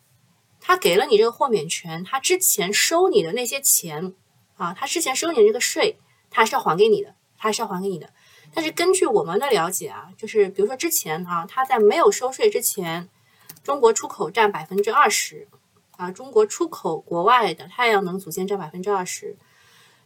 [0.62, 4.12] 他给了你这个豁免权，他之前收你的那些钱
[4.56, 5.98] 啊，他之前收你的这个税，
[6.30, 8.10] 他是要还给你的，他是要还给你的。
[8.52, 13.08] 但是根据我们的了解啊，就是比如说之前啊，他在没有收税之前，
[13.62, 15.46] 中国出口占百分之二十
[15.92, 19.36] 啊，中国出口国外的太阳能组件占百分之二十，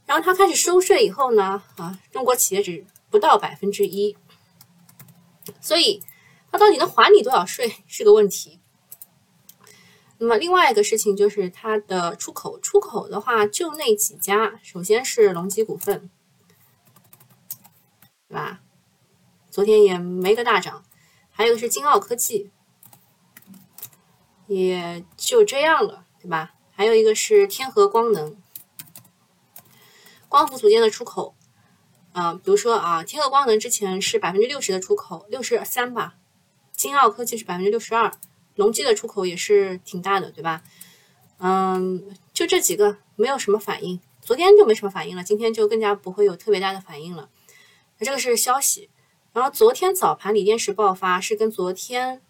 [0.06, 4.16] 然后他开始收税以后呢，啊，中国企业只不到百分之一，
[5.60, 6.02] 所以
[6.50, 8.60] 他到底能还你多少税是个问题。
[10.18, 16.08] 那么另外一个事情就是它的出口，出口的话就那几家，首先是隆基股份，
[18.34, 18.60] 吧？
[19.50, 20.84] 昨天也没个大涨，
[21.30, 22.50] 还有个是金奥科技，
[24.46, 26.54] 也就这样了，对吧？
[26.72, 28.36] 还有一个是天合光能，
[30.28, 31.36] 光伏组件的出口，
[32.12, 36.16] 啊，比如说啊，天合光能之前是百分之六十的出口，六十三吧，
[36.72, 38.12] 金奥科技是百分之六十二。
[38.56, 40.62] 隆基的出口也是挺大的，对吧？
[41.38, 47.28] 嗯，就这几个没有什么反应，昨天就没什么反应了，今天就更加不会有特别大的反应了。
[47.98, 48.90] 那这个是消息。
[49.32, 52.22] 然后昨天早盘锂电池爆发是跟昨天，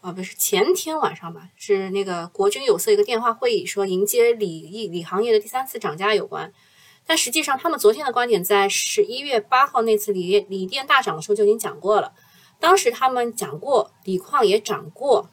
[0.00, 6.52] 啊不是前天晚上吧，是那个国军有色一个电话会议说迎接锂锂行业的第三次涨价有关。
[7.06, 12.12] 但实际上他们昨天的观点在十一月八号那次锂锂电大涨的时候就已经讲过了。
[12.60, 15.28] 当时他们讲过，锂矿也涨过，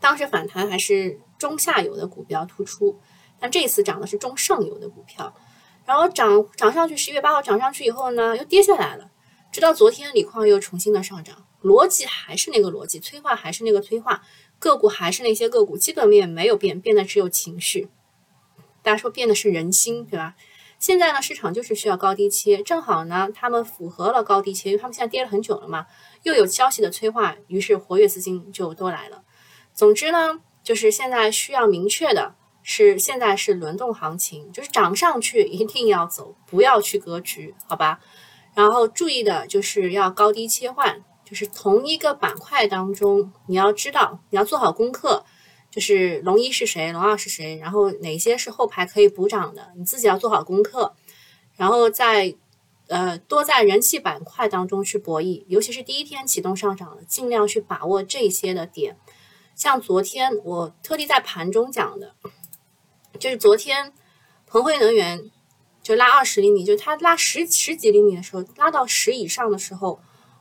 [0.00, 2.98] 当时反弹还是中下游的股比较突出，
[3.38, 5.34] 但这次涨的是中上游的股票，
[5.86, 9.10] 然后涨涨上去，十一月八号涨上去以后呢，又跌下来了，
[9.52, 14.22] 直到昨天锂矿又重新的上涨，逻辑还是那个逻辑，催化还是那个催化，
[14.58, 17.88] 个股还是那些个股，基本面没有变，变的只有情绪，
[18.82, 20.34] 大家说变的是人心，对吧？
[20.78, 25.86] 现在呢，市场就是需要高低切，正好呢，他们符合了高低切，因为他们现在跌了很久了嘛，
[26.24, 29.22] 又有消息的催化，于是活跃资金就都来了。
[29.72, 32.34] 总之呢，就是现在需要明确的
[32.68, 38.00] 是，现在是轮动行情，就是涨上去一定要走，不要去格局，好吧？
[38.56, 45.24] 然后注意的就是要高低切换，就是同一个板块当中，你要知道，你要做好功课。
[45.70, 50.94] 就是龙一是谁，龙二是谁，然后哪些是后排可以补涨的，你自己要做好功课，
[51.54, 52.34] 然后在
[52.88, 58.96] 呃多在人气板块当中去博弈，尤其是第一天启动上涨的，尽量去把握这些的点。
[59.54, 62.14] 像昨天我特地在盘中讲的，
[63.16, 63.92] 就是昨天
[64.46, 65.30] 鹏辉能源
[65.82, 70.00] 就拉二十厘米，就它拉十十几厘米的时候，拉到十以上的时候，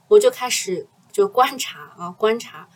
[0.09, 2.67] 我就开始就观察啊观察，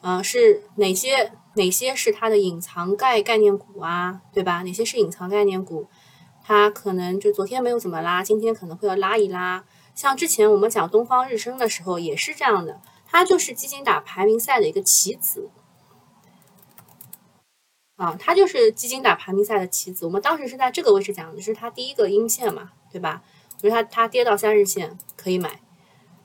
[0.00, 1.32] 呃是哪些。
[1.56, 4.62] 哪些是它的隐藏概概念股啊，对吧？
[4.62, 5.88] 哪些是隐藏概念股？
[6.44, 9.64] 它可能就昨天没有怎么拉，今天可能会要拉一拉。
[9.92, 15.50] 像之前我们讲东方日升的时候也是这样的，它就是基金打排名赛的一个棋子。
[18.00, 20.06] 啊，它就是基金打排名赛的棋子。
[20.06, 23.22] 我们当时是在这个位置讲的，是它第一个阴线嘛，对吧？
[23.60, 25.60] 比如它它跌到三日线可以买，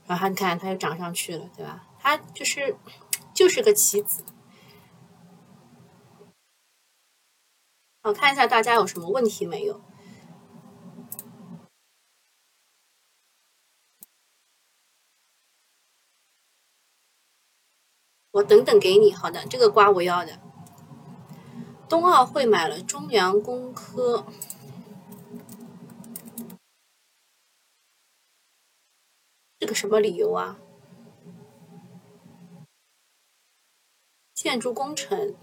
[0.08, 1.86] 然后你看它又涨上去了，对吧？
[2.00, 2.78] 它就是
[3.34, 4.24] 就是个棋子。
[8.04, 9.82] 好，看一下大家有什么问题没有？
[18.32, 20.40] 我等等给你，好的，这个瓜我要的。
[21.88, 24.26] 冬奥会买了中粮工科，
[29.60, 30.58] 这个什么理由啊？
[34.34, 35.36] 建筑工程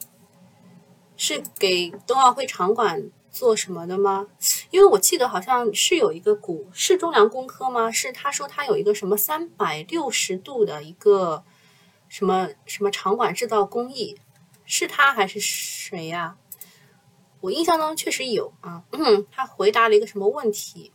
[1.17, 4.29] 是给冬奥会场馆做什么的吗？
[4.71, 7.91] 因为我记得好像是有一个股是中粮工科吗？
[7.91, 11.45] 是他说他有一个什么三百六十度的一个
[12.09, 14.19] 什么什么场馆制造工艺。
[14.75, 16.39] 是他还是谁呀？
[17.43, 18.85] 我印象中确实有啊。
[18.93, 20.95] 嗯，他回答了一个什么问题？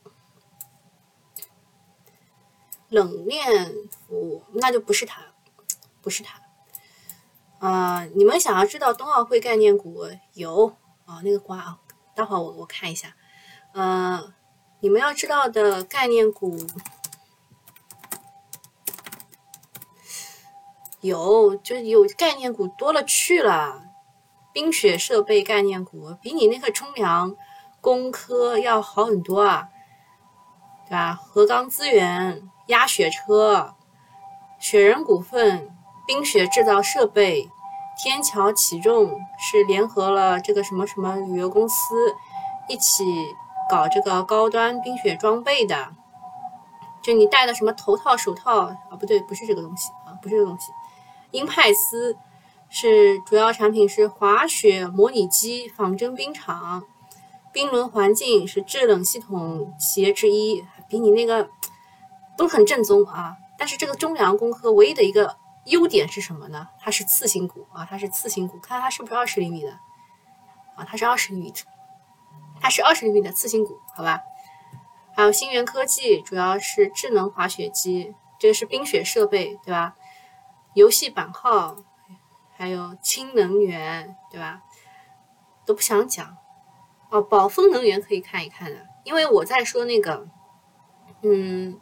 [2.89, 5.21] 冷链服务，那就不是他，
[6.01, 6.41] 不是他。
[7.59, 11.21] 啊，你们想要知道冬奥会概念股有啊？
[11.23, 11.79] 那个瓜啊，
[12.15, 13.15] 待会儿我我看一下。
[13.73, 14.33] 呃，
[14.79, 16.57] 你们要知道的概念股。
[21.07, 23.81] 有，就有概念股多了去了，
[24.53, 27.35] 冰雪设备概念股比你那个冲凉
[27.81, 29.69] 工科要好很多啊，
[30.87, 31.13] 对吧？
[31.13, 33.75] 河钢资源、压雪车、
[34.59, 35.69] 雪人股份、
[36.05, 37.49] 冰雪制造设备、
[37.97, 41.75] 天桥起重是联合了这个什么什么旅游公司
[42.67, 43.03] 一起
[43.69, 45.93] 搞这个高端冰雪装备的，
[47.01, 48.97] 就你戴的什么头套、手套啊？
[48.99, 50.71] 不对，不是这个东西啊，不是这个东西。
[51.37, 52.17] 英派斯
[52.67, 56.83] 是主要产品是滑雪模拟机、仿真冰场、
[57.53, 61.47] 冰轮环境是制冷系统企业之一，比你那个
[62.35, 63.37] 都很正宗啊。
[63.55, 66.67] 但是这个中粮工科唯一的一个优点是什么呢？
[66.79, 69.69] 它是次新股啊，它是次新股，看它是不是二十厘米的
[70.75, 70.83] 啊？
[70.87, 71.53] 它是二十厘米，
[72.59, 74.19] 它是二十厘米的次新股，好吧？
[75.15, 79.95] 还有新源科技，主要是智能滑雪机，这个是冰雪设备，对吧？
[80.77, 81.75] 游戏版号，
[82.55, 84.61] 还有氢能源，对吧？
[85.65, 86.37] 都不想讲
[87.09, 87.19] 哦。
[87.19, 90.27] 宝丰能源可以看一看的，因为我在说那个，
[91.23, 91.79] 嗯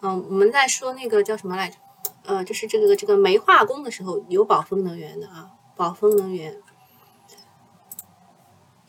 [0.00, 1.76] 嗯，我们在说那个叫什么来着？
[2.24, 5.52] 呃，就是这个这个煤化工的时候有宝丰能源的啊。
[5.76, 6.60] 宝丰能源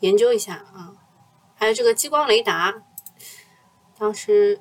[0.00, 0.96] 研究一下啊，
[1.54, 2.82] 还有这个激光雷达，
[3.96, 4.60] 当时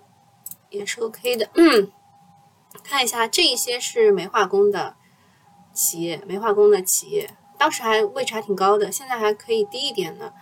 [0.69, 1.49] 也是 OK 的。
[1.55, 1.91] 嗯。
[2.83, 4.95] 看一下，这一些是煤化工的
[5.73, 10.33] 企业，煤化工的企业，当时还位置还挺高的，现在还可以低一点呢。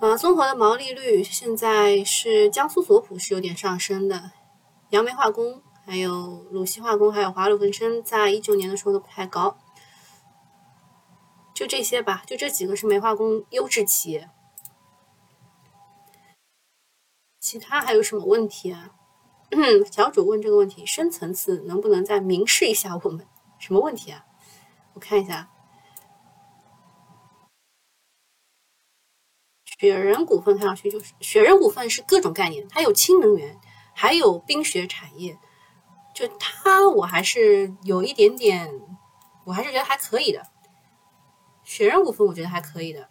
[0.00, 4.30] 呃，综合的毛利率现在是江苏索普是有点上升的，
[4.90, 9.58] 杨梅化工、还有鲁西化工、还有华鲁恒生，在一九年的时候都不太高。
[11.52, 14.30] 就这些吧，就这几个是煤化工优质企业，
[17.40, 18.90] 其他还有什么问题啊？
[19.90, 23.26] 小主问这个问题，深层次能不能再明示一下我们
[23.58, 24.24] 什么问题啊？
[24.92, 25.50] 我看一下，
[29.64, 33.58] 雪人股份看上去就是雪人股份是各种概念，它有氢能源，
[33.94, 35.38] 还有冰雪产业，
[36.14, 38.80] 就它我还是有一点点，
[39.44, 40.46] 我还是觉得还可以的。
[41.64, 43.08] 雪人股份我觉得还可以的，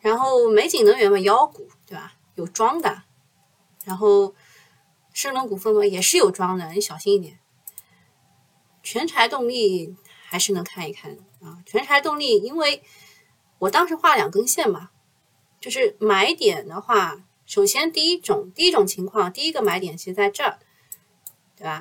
[0.00, 2.14] 然后美景能源嘛，妖股对吧？
[2.34, 3.02] 有装的。
[3.88, 4.34] 然后，
[5.14, 7.38] 深能股份嘛也是有装的，你小心一点。
[8.82, 9.96] 全柴动力
[10.26, 11.62] 还是能看一看的啊。
[11.64, 12.82] 全柴动力，因为
[13.60, 14.90] 我当时画两根线嘛，
[15.58, 20.58] 就是买点的话，首先第一种第一种情况，第一个买点其实在这儿，
[21.56, 21.80] 对吧？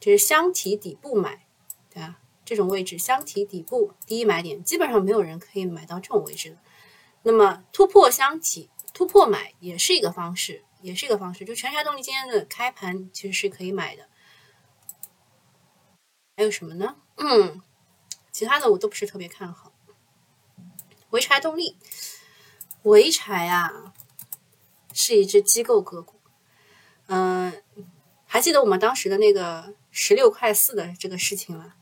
[0.00, 1.44] 就是箱体底部买，
[1.90, 2.18] 对吧？
[2.46, 6.56] 这种位置箱体底部第一买点，基本上没有人可以买到这种位置的。
[7.24, 10.64] 那么突破箱体突破买也是一个方式。
[10.82, 14.08] 也是一个方式，就全柴动力今天的开盘其实是可以买的。
[16.36, 16.96] 还有什么呢？
[17.16, 17.62] 嗯，
[18.32, 19.72] 其他的我都不是特别看好。
[21.10, 21.76] 潍柴动力，
[22.82, 23.94] 潍柴啊，
[24.92, 26.20] 是一只机构个股。
[27.06, 27.62] 嗯，
[28.26, 31.74] 还记得我们当时的那个十六块四的这个事情吗？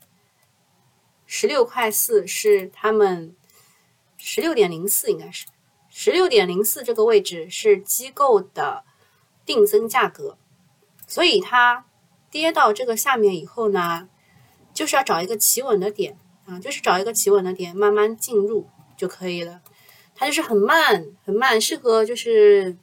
[1.25, 3.35] 十六块四是他们
[4.17, 5.47] 十六点零四，应该是
[5.89, 8.83] 十六点零四这个位置是机构的。
[9.45, 10.37] 定增价格，
[11.07, 11.85] 所以它
[12.29, 14.07] 跌到这个下面以后呢，
[14.73, 19.61] 就是要找一个企稳的点啊，就是找一个企稳的点，慢慢进入就可以了。
[20.15, 22.77] 它就是很慢很慢，适合就是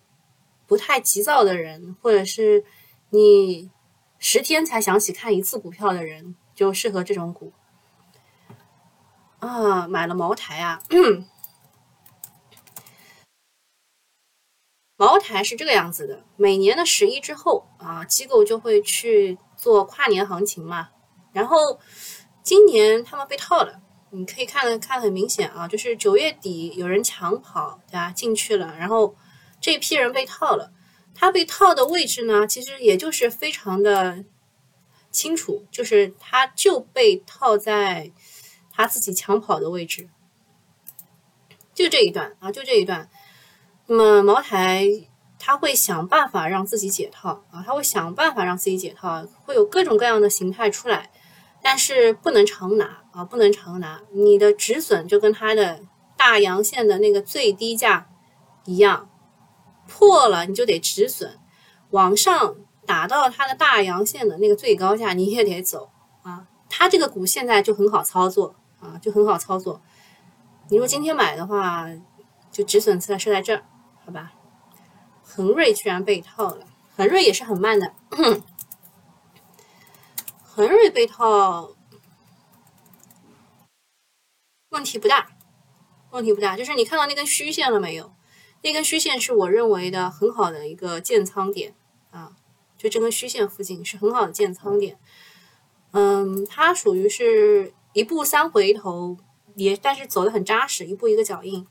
[0.66, 2.64] 不太急躁的人，或者是
[3.10, 3.70] 你
[4.18, 7.52] 十天才想起看一次股票的人，就适合这种股。
[9.38, 10.82] 啊，买了茅台啊。
[14.98, 20.88] 茅台是这个样子的，每年的十一之后啊，机构就会去做跨年行情嘛。
[21.32, 21.56] 然后
[22.42, 23.80] 今年他们被套了，
[24.10, 28.10] 你可以看看很明显啊，就是九月底有人抢跑，对吧？
[28.10, 29.14] 进去了，然后
[29.60, 30.72] 这批人被套了。
[31.14, 34.24] 他被套的位置呢，其实也就是非常的
[35.12, 38.10] 清楚，就是他就被套在
[38.72, 40.08] 他自己抢跑的位置，
[41.72, 43.08] 就这一段啊，就这一段。
[43.90, 44.86] 那么茅台
[45.38, 51.10] 他会想办法让自己解套啊，他会想办法让自己解套，会有各种各样的形态出来，
[51.62, 54.02] 但是不能长拿啊，不能长拿。
[54.12, 55.80] 你的止损就跟它的
[56.18, 58.10] 大阳线的那个最低价
[58.66, 59.08] 一样，
[59.86, 61.38] 破了你就得止损，
[61.90, 65.88] 往上打到它的大阳线的那个最高价你也得走
[66.22, 66.46] 啊。
[66.68, 69.80] 它这个股现在就很好操作啊，就很好操作。
[70.68, 71.88] 你如果今天买的话，
[72.50, 73.62] 就止损在设在这儿。
[74.08, 74.32] 好吧，
[75.22, 77.92] 恒瑞居然被套了，恒瑞也是很慢的，
[80.42, 81.74] 恒瑞被套
[84.70, 85.28] 问题不大，
[86.08, 88.14] 问题不大，就是你看到那根虚线了没有？
[88.62, 91.74] 那根虚线是我认为的很好的一个建仓点
[92.10, 92.32] 啊，
[92.78, 94.98] 就这根虚线附近是很好的建仓点。
[95.90, 99.18] 嗯，它属于是一步三回头，
[99.54, 101.66] 也但是走的很扎实，一步一个脚印。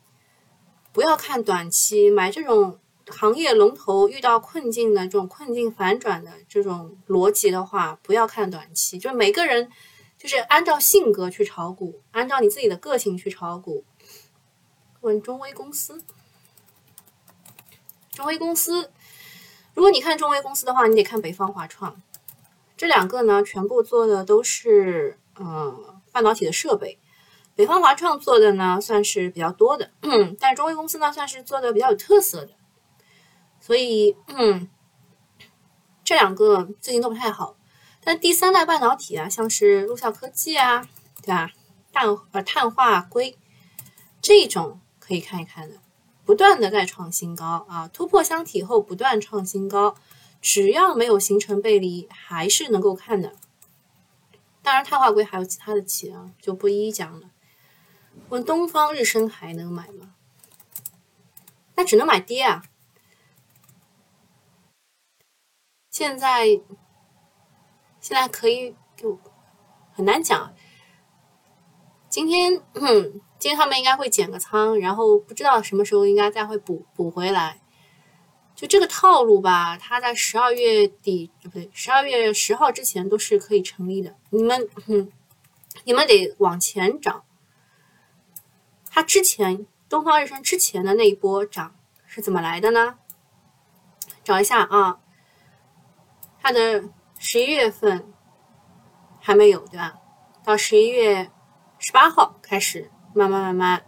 [0.98, 8.98] 不要看短期买这种行业龙头遇到困境的这种困境反转的这种逻辑的话，不要看短期。
[8.98, 9.70] 就每个人
[10.18, 13.86] 就是按照性格去炒股，按照你自己的个性去炒股。
[15.02, 16.04] 问中微公司，
[18.14, 18.90] 中微公司，
[19.76, 22.02] 如果你看中微公司的话，你得看北方华创，
[22.76, 26.98] 这两个呢，全部做的都是嗯半导体的设备。
[27.58, 29.90] 北方华创做的呢，算是比较多的，
[30.40, 32.52] 但是中微公司呢，算是做的比较有特色的，
[33.60, 34.70] 所以，嗯，
[36.04, 37.58] 这两个最近都不太好。
[38.04, 40.88] 但第三代半导体啊，像是陆效科技啊，
[41.24, 41.50] 对吧？
[41.92, 43.40] 碳呃碳化硅
[44.22, 45.78] 这种可以看一看的，
[46.26, 49.96] 不断的在创新高啊，突破箱体后不断创新高，
[50.40, 53.34] 只要没有形成背离，还是能够看的。
[54.62, 57.32] 当然，碳化硅还有其他的企业啊，就不一一讲了。
[58.30, 60.16] 问东方日升还能买吗？
[61.76, 62.64] 那只能买跌啊！
[65.92, 66.46] 现在
[68.02, 69.20] 现在可以就
[69.94, 70.54] 很难讲。
[72.10, 77.62] 今天嗯，今天他们应该会减个仓，然后不知道什么时候应该再会补补回来。
[78.56, 84.16] 就这个套路吧，它在十二月底不对，十二月十号之前都是可以成立的。
[84.32, 85.12] 你们嗯，
[85.84, 87.24] 你们得往前找。
[88.90, 91.76] 它之前东方日升之前的那一波涨
[92.06, 92.98] 是怎么来的呢？
[94.24, 95.00] 找一下啊，
[96.42, 96.84] 它的
[97.20, 98.12] 十一月份
[99.20, 100.00] 还没有对吧？
[100.44, 101.32] 到十一月
[101.80, 103.86] 十八号开始慢慢慢慢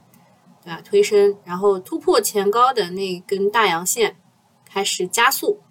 [0.63, 4.17] 对吧推升，然后突破前高的那根大阳线
[4.65, 5.61] 开始加速，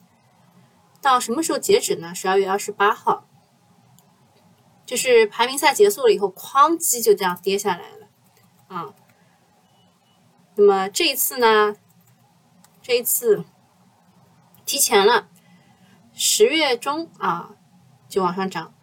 [1.00, 2.14] 到什么时候截止呢？
[2.14, 3.26] 十二月二十八号，
[4.84, 8.08] 就是排名赛结束了以后，哐叽就这样跌下来了
[8.68, 8.94] 啊。
[10.60, 11.76] 那么这一次呢？
[12.82, 13.44] 这一次
[14.66, 15.28] 提前了，
[16.12, 17.54] 十月中啊
[18.08, 18.74] 就往上涨，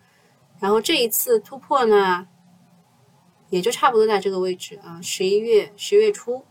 [0.61, 2.29] 然后这一次突破呢，
[3.49, 5.01] 也就差不多在这个位置啊。
[5.01, 6.45] 十一月十月初，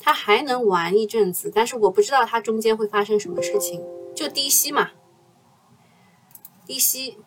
[0.00, 3.84] 它还能玩一阵子，但是我不知道它中间会发生什么事情，
[4.14, 4.92] 就低吸嘛，
[6.64, 7.18] 低吸，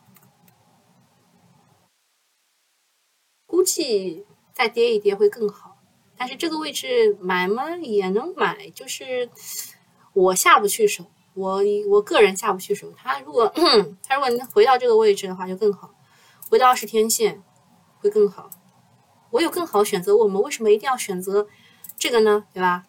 [3.45, 5.68] 估计再跌一跌会更好。
[6.19, 9.29] 但是这个位置买吗也能买，就是
[10.11, 12.93] 我下不去手，我我个人下不去手。
[12.97, 13.47] 他如果
[14.05, 15.95] 他如果能回到这个位置的话就更好，
[16.49, 17.41] 回到二十天线
[17.99, 18.49] 会更好。
[19.31, 21.47] 我有更好选择，我们为什么一定要选择
[21.97, 22.43] 这个呢？
[22.53, 22.83] 对吧？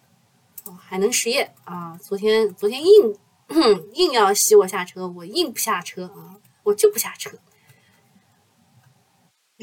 [0.65, 3.17] 哦，海能实业啊，昨天昨天硬
[3.95, 7.39] 硬要吸我下车，我硬不下车啊，我就不下车。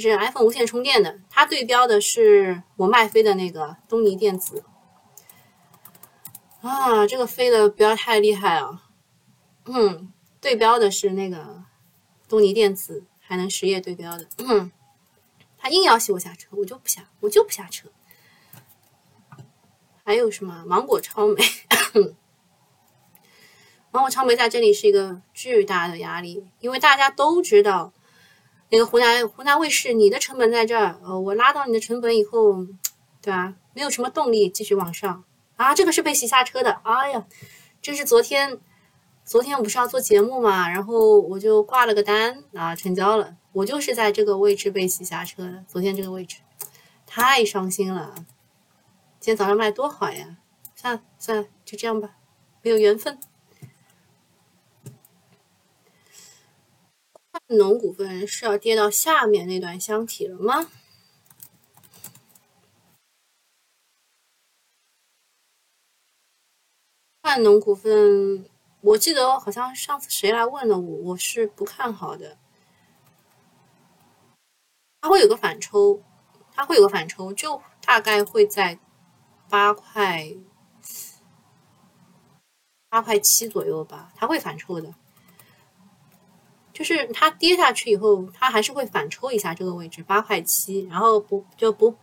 [0.02, 4.64] 是 iPhone 无线充电的，它对标的是我卖飞的那个东尼电子
[6.62, 8.84] 啊，这个飞的不要太厉害啊，
[9.66, 11.64] 嗯，对标的是那个
[12.28, 14.28] 东尼电子，还能实业对标的。
[14.40, 14.72] 嗯，
[15.58, 17.90] 他硬要洗我下车，我就不下，我就不下车。
[20.04, 21.44] 还有什么芒果超美？
[23.92, 27.94] 芒果超美在这里是一个巨大的压力，因为大家都知道，
[28.70, 32.66] 那个湖南湖南卫视，你的成本在这儿，呃，我拉到你的成本以后，
[33.22, 33.56] 对吧？
[33.74, 35.24] 没有什么动力继续往上
[35.56, 35.74] 啊。
[35.74, 37.26] 这个是被洗下车的，哎呀，
[37.82, 38.60] 这是昨天，
[39.24, 46.38] 昨天我不是要做节目嘛，然后我就挂了个单啊，成交了，我就是在这个位置被洗下车的，昨天这个位置，
[47.06, 48.16] 太伤心了。
[49.20, 50.38] 今天早上卖多好呀！
[50.76, 52.12] 算了算了，就这样吧，
[52.62, 53.18] 没有缘分。
[57.48, 60.70] 农股份是要跌到下面那段箱体了吗？
[67.22, 68.50] 万农股份，
[68.82, 72.38] 我记得好像上次谁来问了我，我是不看好的。
[75.02, 76.04] 它会有个反抽，
[76.54, 78.80] 它会有个反抽，就大概会在。
[79.50, 80.36] 八块
[82.90, 84.94] 八块七左右吧，它会反抽的，
[86.78, 91.96] 就是它跌下去以后，它还是会反抽一下这个位置八块七，然后不就不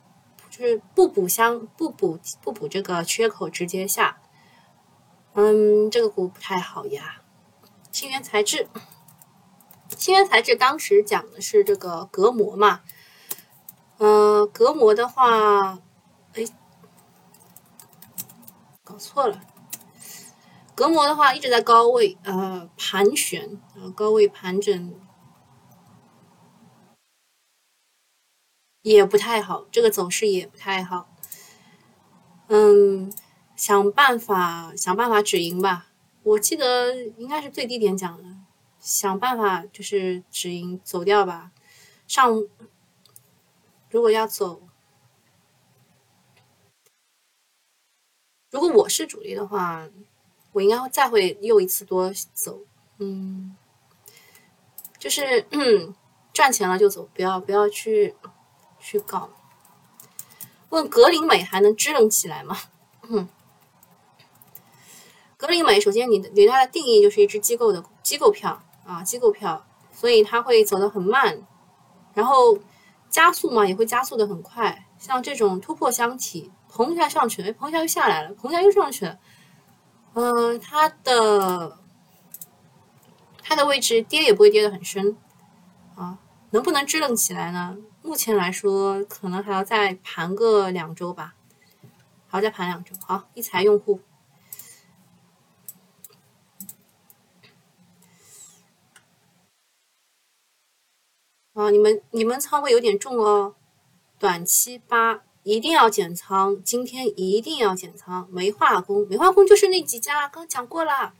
[0.50, 4.18] 就是不补相不补不补这个缺口直接下，
[5.34, 7.22] 嗯，这个股不太好呀。
[7.92, 8.66] 清源材质，
[9.90, 12.80] 清源材质当时讲的是这个隔膜嘛，
[13.98, 15.78] 嗯，隔膜的话。
[16.32, 16.44] 哎
[18.82, 19.40] 搞错了，
[20.74, 25.00] 隔膜的话一直在高位，呃，盘旋，呃，高位盘整
[28.82, 31.08] 也不太好，这个走势也不太好。
[32.48, 33.12] 嗯，
[33.54, 35.92] 想办法想办法止盈吧。
[36.24, 38.24] 我记得应该是最低点讲的，
[38.80, 41.52] 想办法就是止盈走掉吧。
[42.08, 42.42] 上
[43.90, 44.62] 如果要走。
[48.50, 49.88] 如果我是主力的话，
[50.54, 52.60] 我应该会再会又一次多走，
[52.98, 53.54] 嗯，
[54.98, 55.44] 就是
[56.32, 58.14] 赚钱了就走，不要不要去
[58.80, 59.28] 去搞。
[60.70, 62.56] 问格林美还能支棱起来吗？
[63.02, 63.28] 嗯，
[65.36, 71.42] 格林美首先你对它的定义就是一只机构的机构票啊，机构票，所以它会走得很慢，
[72.14, 72.56] 然后
[73.10, 76.52] 加速嘛也会加速的很快，像这种突破箱体。
[76.72, 79.16] 砰一下上去哎，砰一下又下来了，砰一下又上去了。
[80.14, 81.78] 嗯，它的
[83.42, 85.16] 它的位置跌也不会跌得很深
[85.96, 86.18] 啊，
[86.50, 87.76] 能不能支棱起来呢？
[88.00, 91.34] 目前来说，可能还要再盘个两周吧，
[92.28, 92.94] 还要再盘两周。
[93.04, 94.00] 好，一财用户
[101.54, 103.56] 啊，你们你们仓位有点重哦，
[104.18, 105.22] 短期八。
[105.44, 108.26] 一定要减仓，今天一定要减仓。
[108.32, 111.14] 煤化工，煤化工就是那几家，刚讲过了。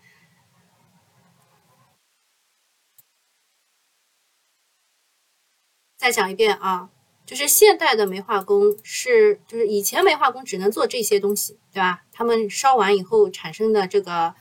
[5.99, 6.89] 再讲一遍啊，
[7.27, 12.05] 就是现代的煤化工是，就是以前煤化工只能做这些东西，对吧？
[12.11, 14.35] 他们烧完以后产生的这个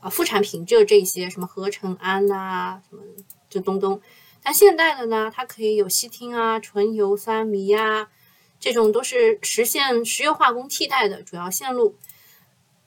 [0.00, 3.02] 啊副产品就这些，什么合成氨呐，什么
[3.48, 4.00] 就东东。
[4.42, 8.10] 但现代的呢，它可以有烯烃啊、纯油酸醚呀。
[8.60, 11.96] 这种都是实现石油化工替代的主要线路，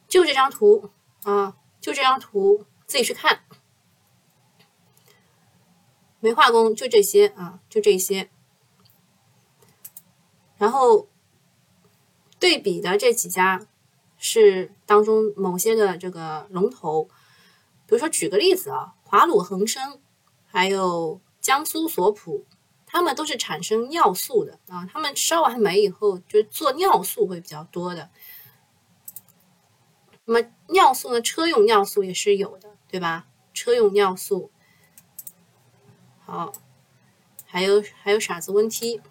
[0.07, 0.89] 就这张图
[1.23, 3.43] 啊，就这张图，自己去看。
[6.19, 8.29] 煤化工就这些啊，就这些。
[10.57, 11.07] 然后
[12.37, 13.65] 对比的这几家
[14.17, 17.05] 是当中某些的这个龙头，
[17.87, 19.99] 比如说举个例子啊，华鲁恒生，
[20.45, 22.45] 还有江苏索普。
[22.91, 28.09] 他们都是产生尿素的啊，他们烧完煤以后就做尿素会比较多的。
[30.25, 33.27] 那么尿素呢，车用尿素也是有的，对吧？
[33.53, 34.51] 车用尿素。
[36.25, 36.51] 好，
[37.45, 39.01] 还有还有傻子问题，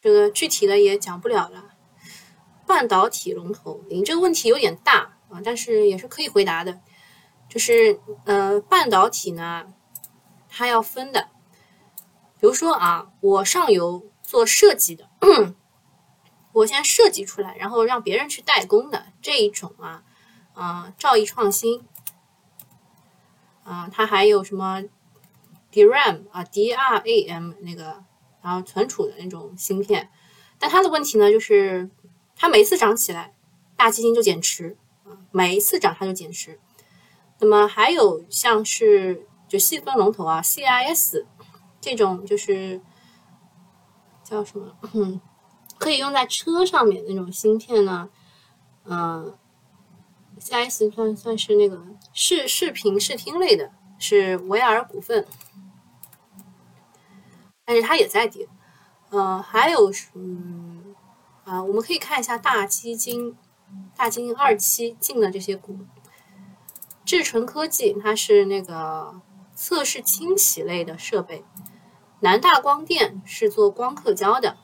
[0.00, 1.76] 这个具体的也讲不了了。
[2.66, 6.80] 半导体龙头，您这个问题有点大啊，但是也是可以回答的。
[7.54, 9.72] 就是呃，半导体呢，
[10.48, 11.28] 它要分的。
[12.40, 15.08] 比如说啊，我上游做设计的，
[16.50, 20.02] 我先设计出来，然后让别人去代工的这一种啊，
[20.54, 21.86] 啊，兆易创新
[23.62, 24.82] 啊，它还有什么
[25.72, 28.02] DRAM 啊，DRAM 那个，
[28.42, 30.10] 然后存储的那种芯片。
[30.58, 31.88] 但它的问题呢，就是
[32.34, 33.32] 它每次涨起来，
[33.76, 34.76] 大基金就减持，
[35.30, 36.58] 每一次涨它就减持。
[37.44, 41.26] 那么还有像是就细分龙头啊，CIS
[41.78, 42.80] 这种就是
[44.22, 45.20] 叫什么，
[45.76, 48.08] 可以用在车上面那种芯片呢，
[48.84, 49.36] 嗯
[50.40, 51.82] ，CIS 算算是那个
[52.14, 55.26] 视视频视听类的，是维尔股份，
[57.66, 58.48] 但是它也在跌。
[59.10, 60.94] 呃，还有嗯
[61.44, 63.36] 啊，我们可以看一下大基金，
[63.94, 65.78] 大基金二期进的这些股。
[67.04, 69.20] 智纯科技，它是那个
[69.54, 71.44] 测试清洗类的设备；
[72.20, 74.56] 南大光电是做光刻胶的；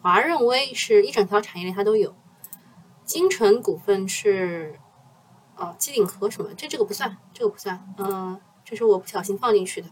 [0.00, 2.12] 华润微是一整条产业链它都有；
[3.04, 4.78] 金城股份是
[5.56, 6.54] 哦，机顶盒什么？
[6.54, 9.88] 这这个不算，这个不算，嗯，这是我不小心放进去的。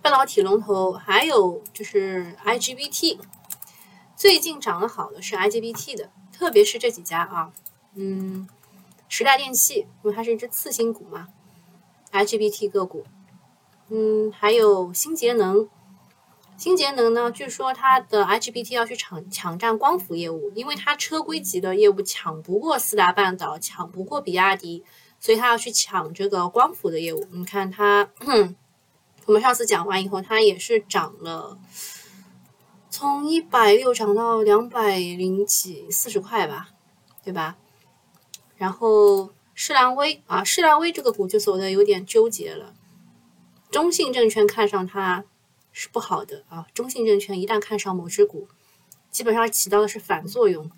[0.00, 3.18] 半导体龙头还有就是 IGBT，
[4.16, 7.52] 最近涨得好的是 IGBT 的，特别是这几家啊，
[7.94, 8.48] 嗯。
[9.08, 11.28] 时代电器，因为它是一只次新股嘛
[12.12, 13.04] ，IGBT 个股，
[13.88, 15.68] 嗯，还有新节能，
[16.56, 24.84] 新节能呢，据说它的 IGBT 要去抢抢占光伏业务，因为它车规级的业务抢不过四大半岛，抢不过比亚迪，
[25.18, 27.26] 所以它要去抢这个光伏的业务。
[27.30, 28.10] 你看它，
[29.24, 31.58] 我们上次讲完以后，它也是涨了，
[32.90, 36.70] 从一百六涨到两百零几四十块吧，
[37.22, 37.56] 对吧？
[38.58, 42.74] 然后世兰威啊，世兰威这个股就走的有点纠结了。
[43.70, 45.24] 中信证券看上它
[45.72, 48.48] 是不好的啊，中信证券一旦看上某只股，
[49.10, 50.70] 基本上起到的是反作用。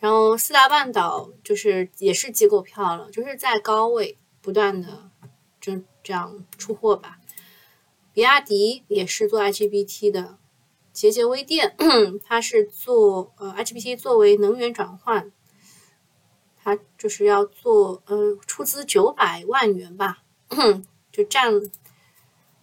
[0.00, 5.10] 然后四大半岛就是也是机构票了，就是在高位不断的
[5.60, 7.18] 就这样出货吧。
[8.12, 10.38] 比亚迪也是做 IGBT 的，
[10.92, 11.76] 节节微电
[12.24, 15.30] 它是做呃 IGBT 作为能源转换。
[16.62, 20.18] 他就是要做，呃，出资九百万元吧，
[21.10, 21.52] 就占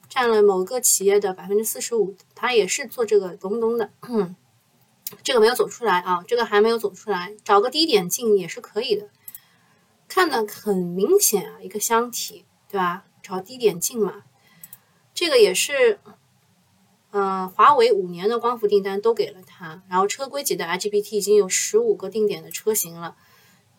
[0.07, 2.15] 占了某个企业的百分之四十五。
[2.35, 3.91] 他也是做这个东东的，
[5.23, 9.09] 这个没有走出来啊，这个还没有走出来，找个低点进也是可以的。
[10.07, 13.05] 看的很明显啊，一个箱体，对吧？
[13.23, 14.23] 找低点进嘛。
[15.13, 15.99] 这个也是，
[17.11, 23.15] 嗯，华为五年的光伏订单都给了他，然后车规级的 IGBT 已经有十五个定点的车型了。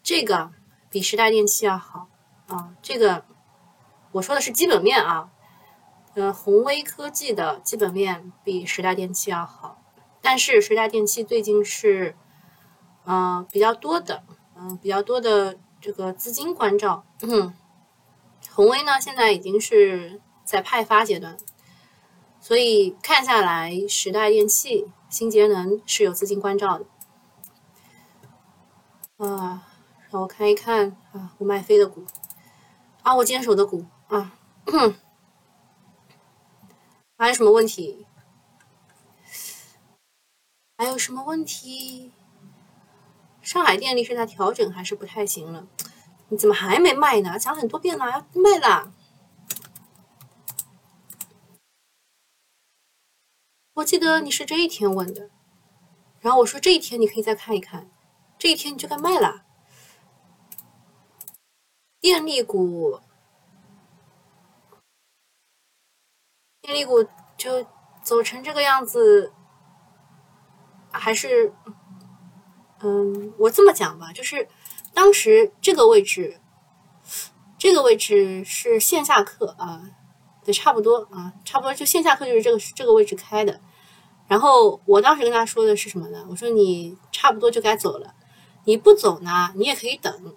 [0.09, 0.51] 这个
[0.89, 2.09] 比时代电器要好
[2.47, 2.75] 啊！
[2.81, 3.27] 这个
[4.13, 5.29] 我说的是基本面啊，
[6.15, 9.83] 呃，宏威科技的基本面比时代电器要好，
[10.23, 12.17] 但是时代电器最近是
[13.05, 14.23] 嗯比较多的，
[14.57, 17.55] 嗯比较多的这个资金关照，嗯
[18.51, 21.37] 宏威呢现在已经是在派发阶段，
[22.41, 26.87] 所以看下来，时代电器、新节能是有资金关照的，
[29.27, 29.68] 啊。
[30.11, 32.05] 让我看一看啊，我卖飞的股
[33.03, 34.33] 啊，我坚守的股啊，
[37.19, 38.07] 还有什么问题？
[40.79, 42.13] 还有什么问题？
[43.43, 45.67] 上海电力是在调整还是不太行了？
[46.29, 47.39] 你怎么还没卖呢？
[47.39, 48.93] 讲很多遍了，要卖了。
[53.75, 55.31] 我记得你是这一天问的，
[56.21, 57.91] 然后我说这一天你可以再看一看，
[58.39, 59.45] 这一天你就该卖了。
[62.09, 62.99] 电力股，
[66.63, 67.05] 电力股
[67.37, 67.67] 就
[68.03, 69.31] 走成这个样子，
[70.91, 71.53] 还是，
[72.81, 74.49] 嗯，我这么讲吧，就是
[74.95, 76.41] 当时这个位置，
[77.59, 79.83] 这个位置是线下课啊，
[80.43, 83.61] 对，差不多啊，差不多就线下课就是这个这个位置开的。
[84.27, 86.27] 然后我当时跟他说的是什么呢？
[86.31, 88.15] 我说你差不多就该走了，
[88.65, 90.35] 你不走呢，你也可以等。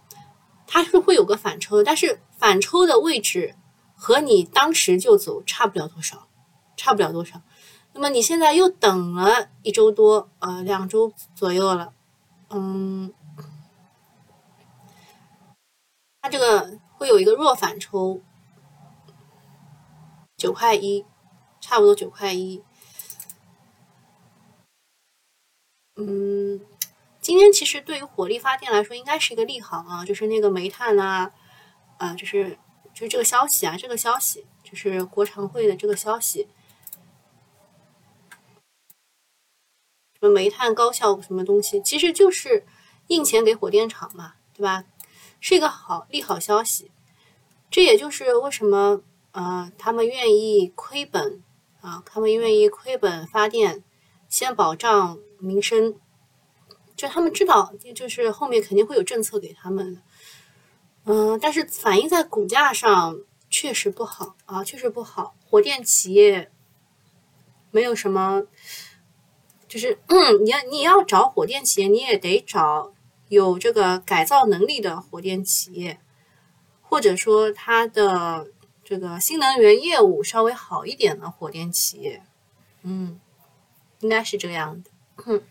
[0.73, 3.57] 它是会有个反抽的，但是反抽的位置
[3.93, 6.29] 和你当时就走差不了多少，
[6.77, 7.41] 差不了多少。
[7.91, 11.91] 那么你现在又等了一周多，呃，两周左右了，
[12.51, 13.13] 嗯，
[16.21, 18.21] 它这个会有一个弱反抽，
[20.37, 21.05] 九块一，
[21.59, 22.63] 差不多九块一，
[25.97, 26.61] 嗯。
[27.21, 31.31] 今天其实对于火力发电来说，应该是一个利好啊，就是那个煤炭啊，
[31.97, 32.57] 啊，就是
[32.95, 36.47] 就是这个消息啊，这个消息就是国常会的这个消息，
[40.19, 42.65] 什么煤炭高效什么东西，其实就是
[43.07, 44.85] 印钱给火电厂嘛，对吧？
[45.39, 46.89] 是一个好利好消息，
[47.69, 51.43] 这也就是为什么呃他们愿意亏本
[51.81, 53.83] 啊，他们愿意亏本发电，
[54.27, 55.19] 先保障。
[55.43, 55.99] 民生，
[57.01, 59.99] 就他们知道，就是后面肯定会有政策给他们。
[61.05, 63.17] 嗯，但是反映在股价上
[63.49, 65.33] 确实不好啊，确实不好。
[65.49, 66.51] 火电企业
[67.71, 68.43] 没有什么，
[69.67, 72.93] 就是嗯， 你要你要找火电企业，你也得找
[73.29, 75.99] 有这个改造能力的火电企业，
[76.83, 78.51] 或者说它的
[78.83, 82.21] 这个新能源业务稍微好一点的火电企业，
[82.83, 83.19] 嗯，
[84.01, 84.91] 应该是这样的。
[85.25, 85.41] 嗯，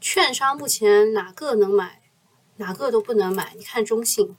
[0.00, 2.00] 券商目前哪个能买？
[2.56, 4.36] 哪个都不能买，你看中信，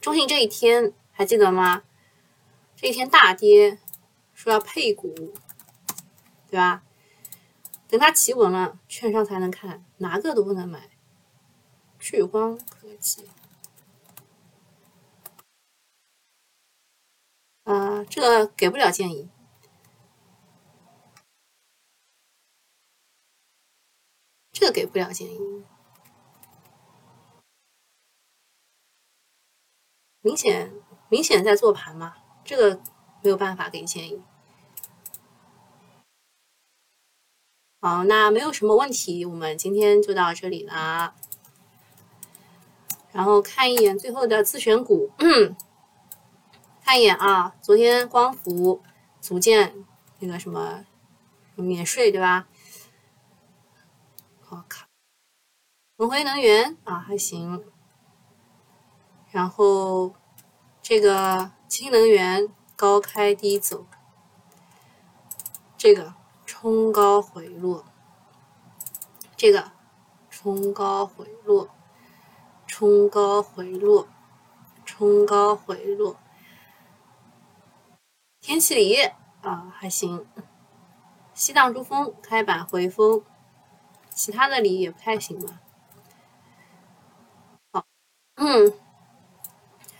[0.00, 1.82] 中信这一天还记得吗？
[2.76, 3.78] 这一天大跌，
[4.34, 5.34] 说要配股，
[6.50, 6.82] 对吧？
[7.88, 10.90] 等它企稳了，券商才能看，哪个都不能买。
[12.00, 13.28] 聚光科技，
[17.64, 19.28] 啊，这个给不了建议。
[24.52, 25.64] 这个给不了建议，
[30.20, 30.72] 明显
[31.08, 32.80] 明显在做盘嘛，这个
[33.22, 34.22] 没有办法给建议。
[37.80, 41.14] 好，那没有什么问题，我们今天就到这里啦。
[43.10, 45.10] 然后看一眼最后的自选股，
[46.84, 48.80] 看一眼啊，昨天光伏
[49.20, 49.84] 组件
[50.20, 50.84] 那个什么
[51.56, 52.46] 免税对吧？
[54.54, 54.86] 好看，
[55.96, 57.64] 恒辉能源啊还行，
[59.30, 60.14] 然后
[60.82, 63.86] 这个氢能源高开低走，
[65.78, 66.12] 这个
[66.44, 67.86] 冲高回落，
[69.38, 69.72] 这个
[70.28, 71.70] 冲高回落，
[72.66, 74.06] 冲高回落，
[74.84, 76.18] 冲高回落，
[78.42, 79.02] 天气锂
[79.40, 80.26] 啊还行，
[81.32, 83.24] 西藏珠峰开板回风。
[84.14, 85.60] 其他的锂也不太行了。
[87.72, 87.86] 好，
[88.36, 88.72] 嗯，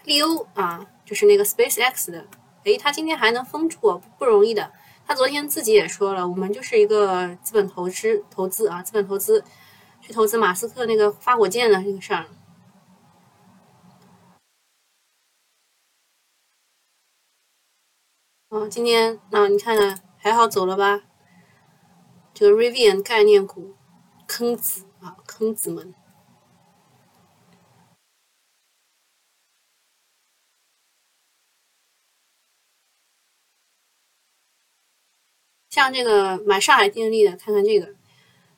[0.04, 2.26] 利欧啊，就是那个 SpaceX 的，
[2.64, 4.72] 诶，他今天还能封住，不容易的。
[5.06, 9.44] 他昨天自己也说了，我们就是一个资本投资投资啊，资本投资
[10.00, 12.26] 去投资马斯克那个发火箭的那个事儿。
[18.50, 21.02] 嗯，今天啊，你看看还好走了吧？
[22.34, 23.74] 这个 Rivian 概念股。
[24.34, 25.94] 坑子啊，坑子们！
[35.68, 37.94] 像这个买上海电力的，看看这个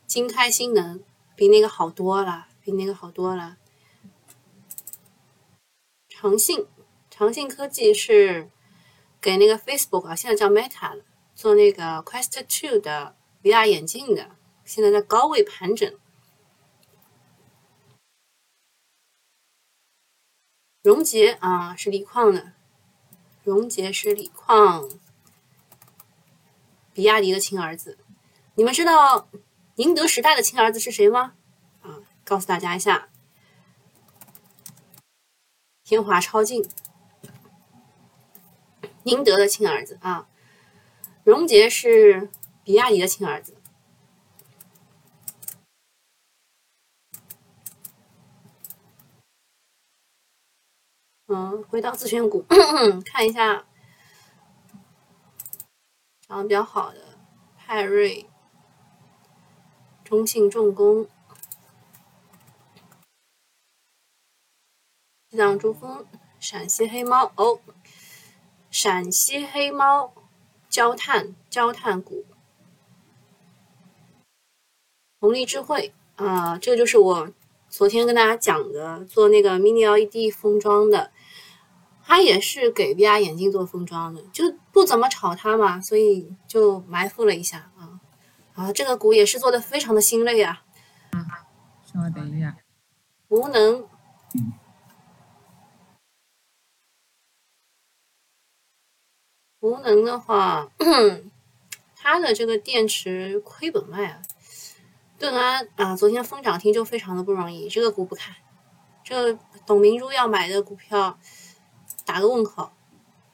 [0.07, 1.03] 金开新能，
[1.35, 3.57] 比那个好多了，比那个好多了。
[6.09, 6.69] 长信，
[7.11, 8.49] 长信科技是
[9.21, 11.05] 给那个 Facebook 啊，现在叫 Meta 了，
[11.35, 14.37] 做那个 Quest Two 的 VR 眼镜的。
[14.65, 15.99] 现在在高位盘整，
[20.83, 22.53] 荣杰啊是锂矿的，
[23.43, 24.89] 荣杰是锂矿，
[26.93, 27.99] 比亚迪的亲儿子。
[28.55, 29.29] 你们知道
[29.77, 31.35] 宁德时代的亲儿子是谁吗？
[31.83, 33.09] 啊，告诉大家一下，
[35.83, 36.67] 天华超净，
[39.03, 40.27] 宁德的亲儿子啊，
[41.23, 42.31] 荣杰是
[42.65, 43.54] 比亚迪的亲儿子。
[51.35, 52.45] 嗯，回到自选股，
[53.05, 53.65] 看一下。
[56.29, 57.19] 涨得比较好的
[57.57, 58.31] 派瑞、
[60.05, 61.09] 中信重工、
[65.29, 66.07] 西藏珠峰、
[66.39, 67.33] 陕西黑猫。
[67.37, 67.59] 哦，
[68.71, 70.15] 陕西黑猫
[70.69, 72.25] 焦炭焦炭股、
[75.21, 77.29] 红利智慧啊，这个就是我
[77.69, 81.11] 昨天跟大家讲的做那个 mini LED 封装的。
[82.07, 87.99] 他也是给 VR 眼镜做封装的，就不怎么炒它嘛，所以就埋伏了一下啊
[88.55, 88.73] 啊！
[88.73, 90.63] 这个股也是做的非常的心累啊。
[91.13, 91.27] 嗯，
[91.85, 92.57] 稍等一下。
[93.29, 93.87] 无能，
[99.61, 100.71] 无能的话，
[101.97, 104.21] 它的这个电池亏本卖啊。
[105.19, 108.37] 顿安啊，昨天封涨停就非常的不容易，这个股不看。
[109.03, 109.33] 这
[109.65, 111.19] 董明珠要买的股票。
[112.05, 112.75] 打个问号，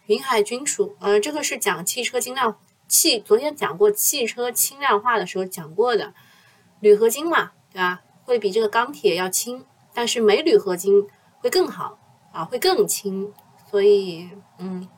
[0.06, 6.14] 云海军属，呃，这个是讲汽车精量汽，昨天讲过汽车轻量化的时候讲过的，
[6.80, 8.02] 铝合金嘛，对吧？
[8.24, 11.08] 会比这个钢铁要轻，但是镁铝合金
[11.40, 11.98] 会更好
[12.32, 13.32] 啊，会更轻，
[13.68, 14.88] 所以，嗯，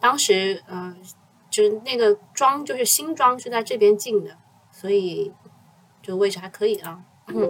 [0.00, 0.96] 当时，呃，
[1.50, 4.38] 就那个装就是新装是在这边进的，
[4.70, 5.32] 所以
[6.00, 7.02] 这个位置还可以啊。
[7.26, 7.46] 嗯。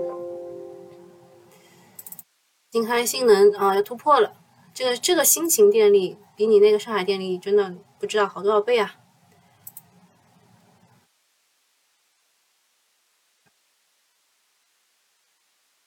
[2.71, 4.33] 金开性能啊要突破了，
[4.75, 8.97] 这个这个新型电力比你那个上海电力真的不知道好多少倍啊。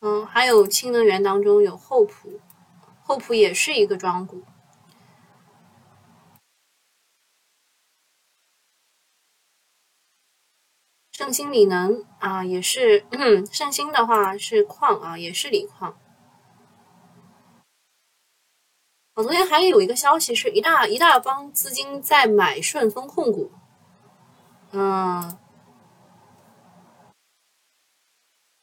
[0.02, 2.40] 嗯，还有氢能源当中有厚普，
[3.02, 4.44] 厚普也是一个庄股。
[11.12, 13.04] 盛鑫锂能啊，也是
[13.52, 15.98] 盛鑫的话是矿啊，也是锂矿。
[19.16, 23.50] 我昨天还有一个消息，是一大一大帮资金在买顺丰控股。
[24.74, 25.38] 嗯，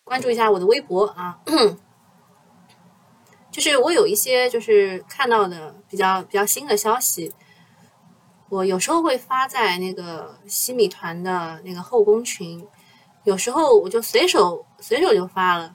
[0.04, 1.40] 关注一下我的微博啊，
[3.50, 7.32] 就是我有一些就是看到的比较比较新的消息。
[8.50, 12.68] 我有时候会发在那个西米团的那个后宫群，
[13.24, 15.74] 有时候我就随手随手就发了。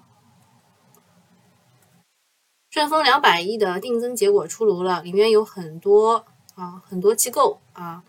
[2.78, 6.24] 顺丰两百亿的定增结果出炉了，里面有很多
[6.54, 8.04] 啊很多机构啊，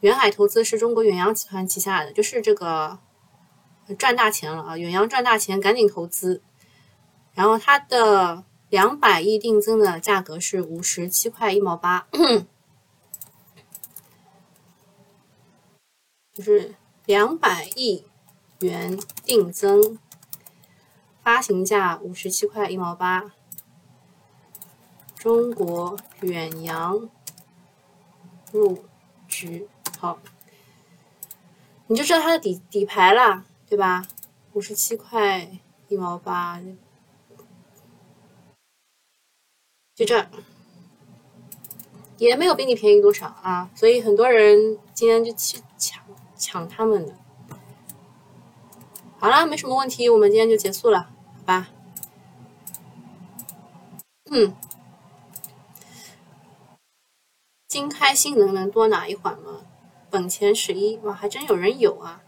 [0.00, 2.98] 远海投资是中国远洋集团旗下的，就是这个
[3.96, 6.42] 赚大钱了啊，远洋赚大钱，赶紧投资。
[7.32, 12.06] 然后它的两百亿定增的价格是五十七块一毛八。
[16.34, 16.74] 就是
[17.06, 18.04] 两百亿
[18.58, 19.98] 元定增，
[21.22, 23.32] 发行价五十七块一毛八。
[25.24, 27.08] 中国远洋
[28.52, 28.84] 入
[29.26, 29.66] 局，
[29.98, 30.18] 好，
[31.86, 34.06] 你就知道它的底底牌了，对吧？
[34.52, 35.48] 五十七块
[35.88, 36.60] 一毛八，
[39.94, 40.28] 就这，
[42.18, 46.04] 也没有比你便宜多少啊，所以很多人今天就去抢。
[46.36, 47.14] 抢他们的，
[49.18, 51.04] 好了，没什么问题，我们今天就结束了，
[51.38, 51.68] 好吧？
[54.30, 54.54] 嗯，
[57.74, 59.66] 新开新能能多拿一会儿吗？
[60.08, 62.22] 本钱十一，哇，还真有人有啊！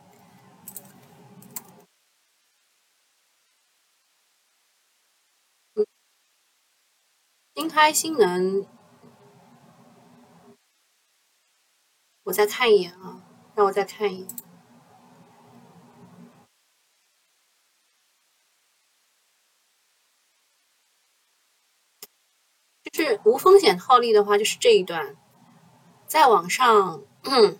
[7.55, 8.66] 新开新能，
[12.24, 13.22] 我再看一眼啊。
[13.55, 14.28] 让我再看一眼，
[22.82, 25.16] 就是无风险套利的话，就是这一段，
[26.07, 27.59] 再往上，嗯，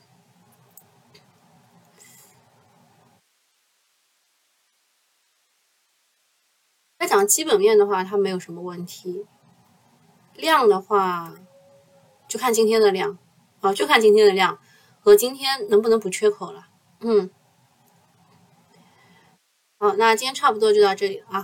[6.99, 9.27] 再讲基本面的话，它没有什么问题。
[10.35, 11.35] 量的话，
[12.29, 13.19] 就看今天的量，
[13.61, 14.59] 啊，就看今天的量。
[15.01, 16.67] 和今天能不能补缺口了？
[16.99, 17.31] 嗯，
[19.79, 21.35] 好，那今天差不多就到这里啊。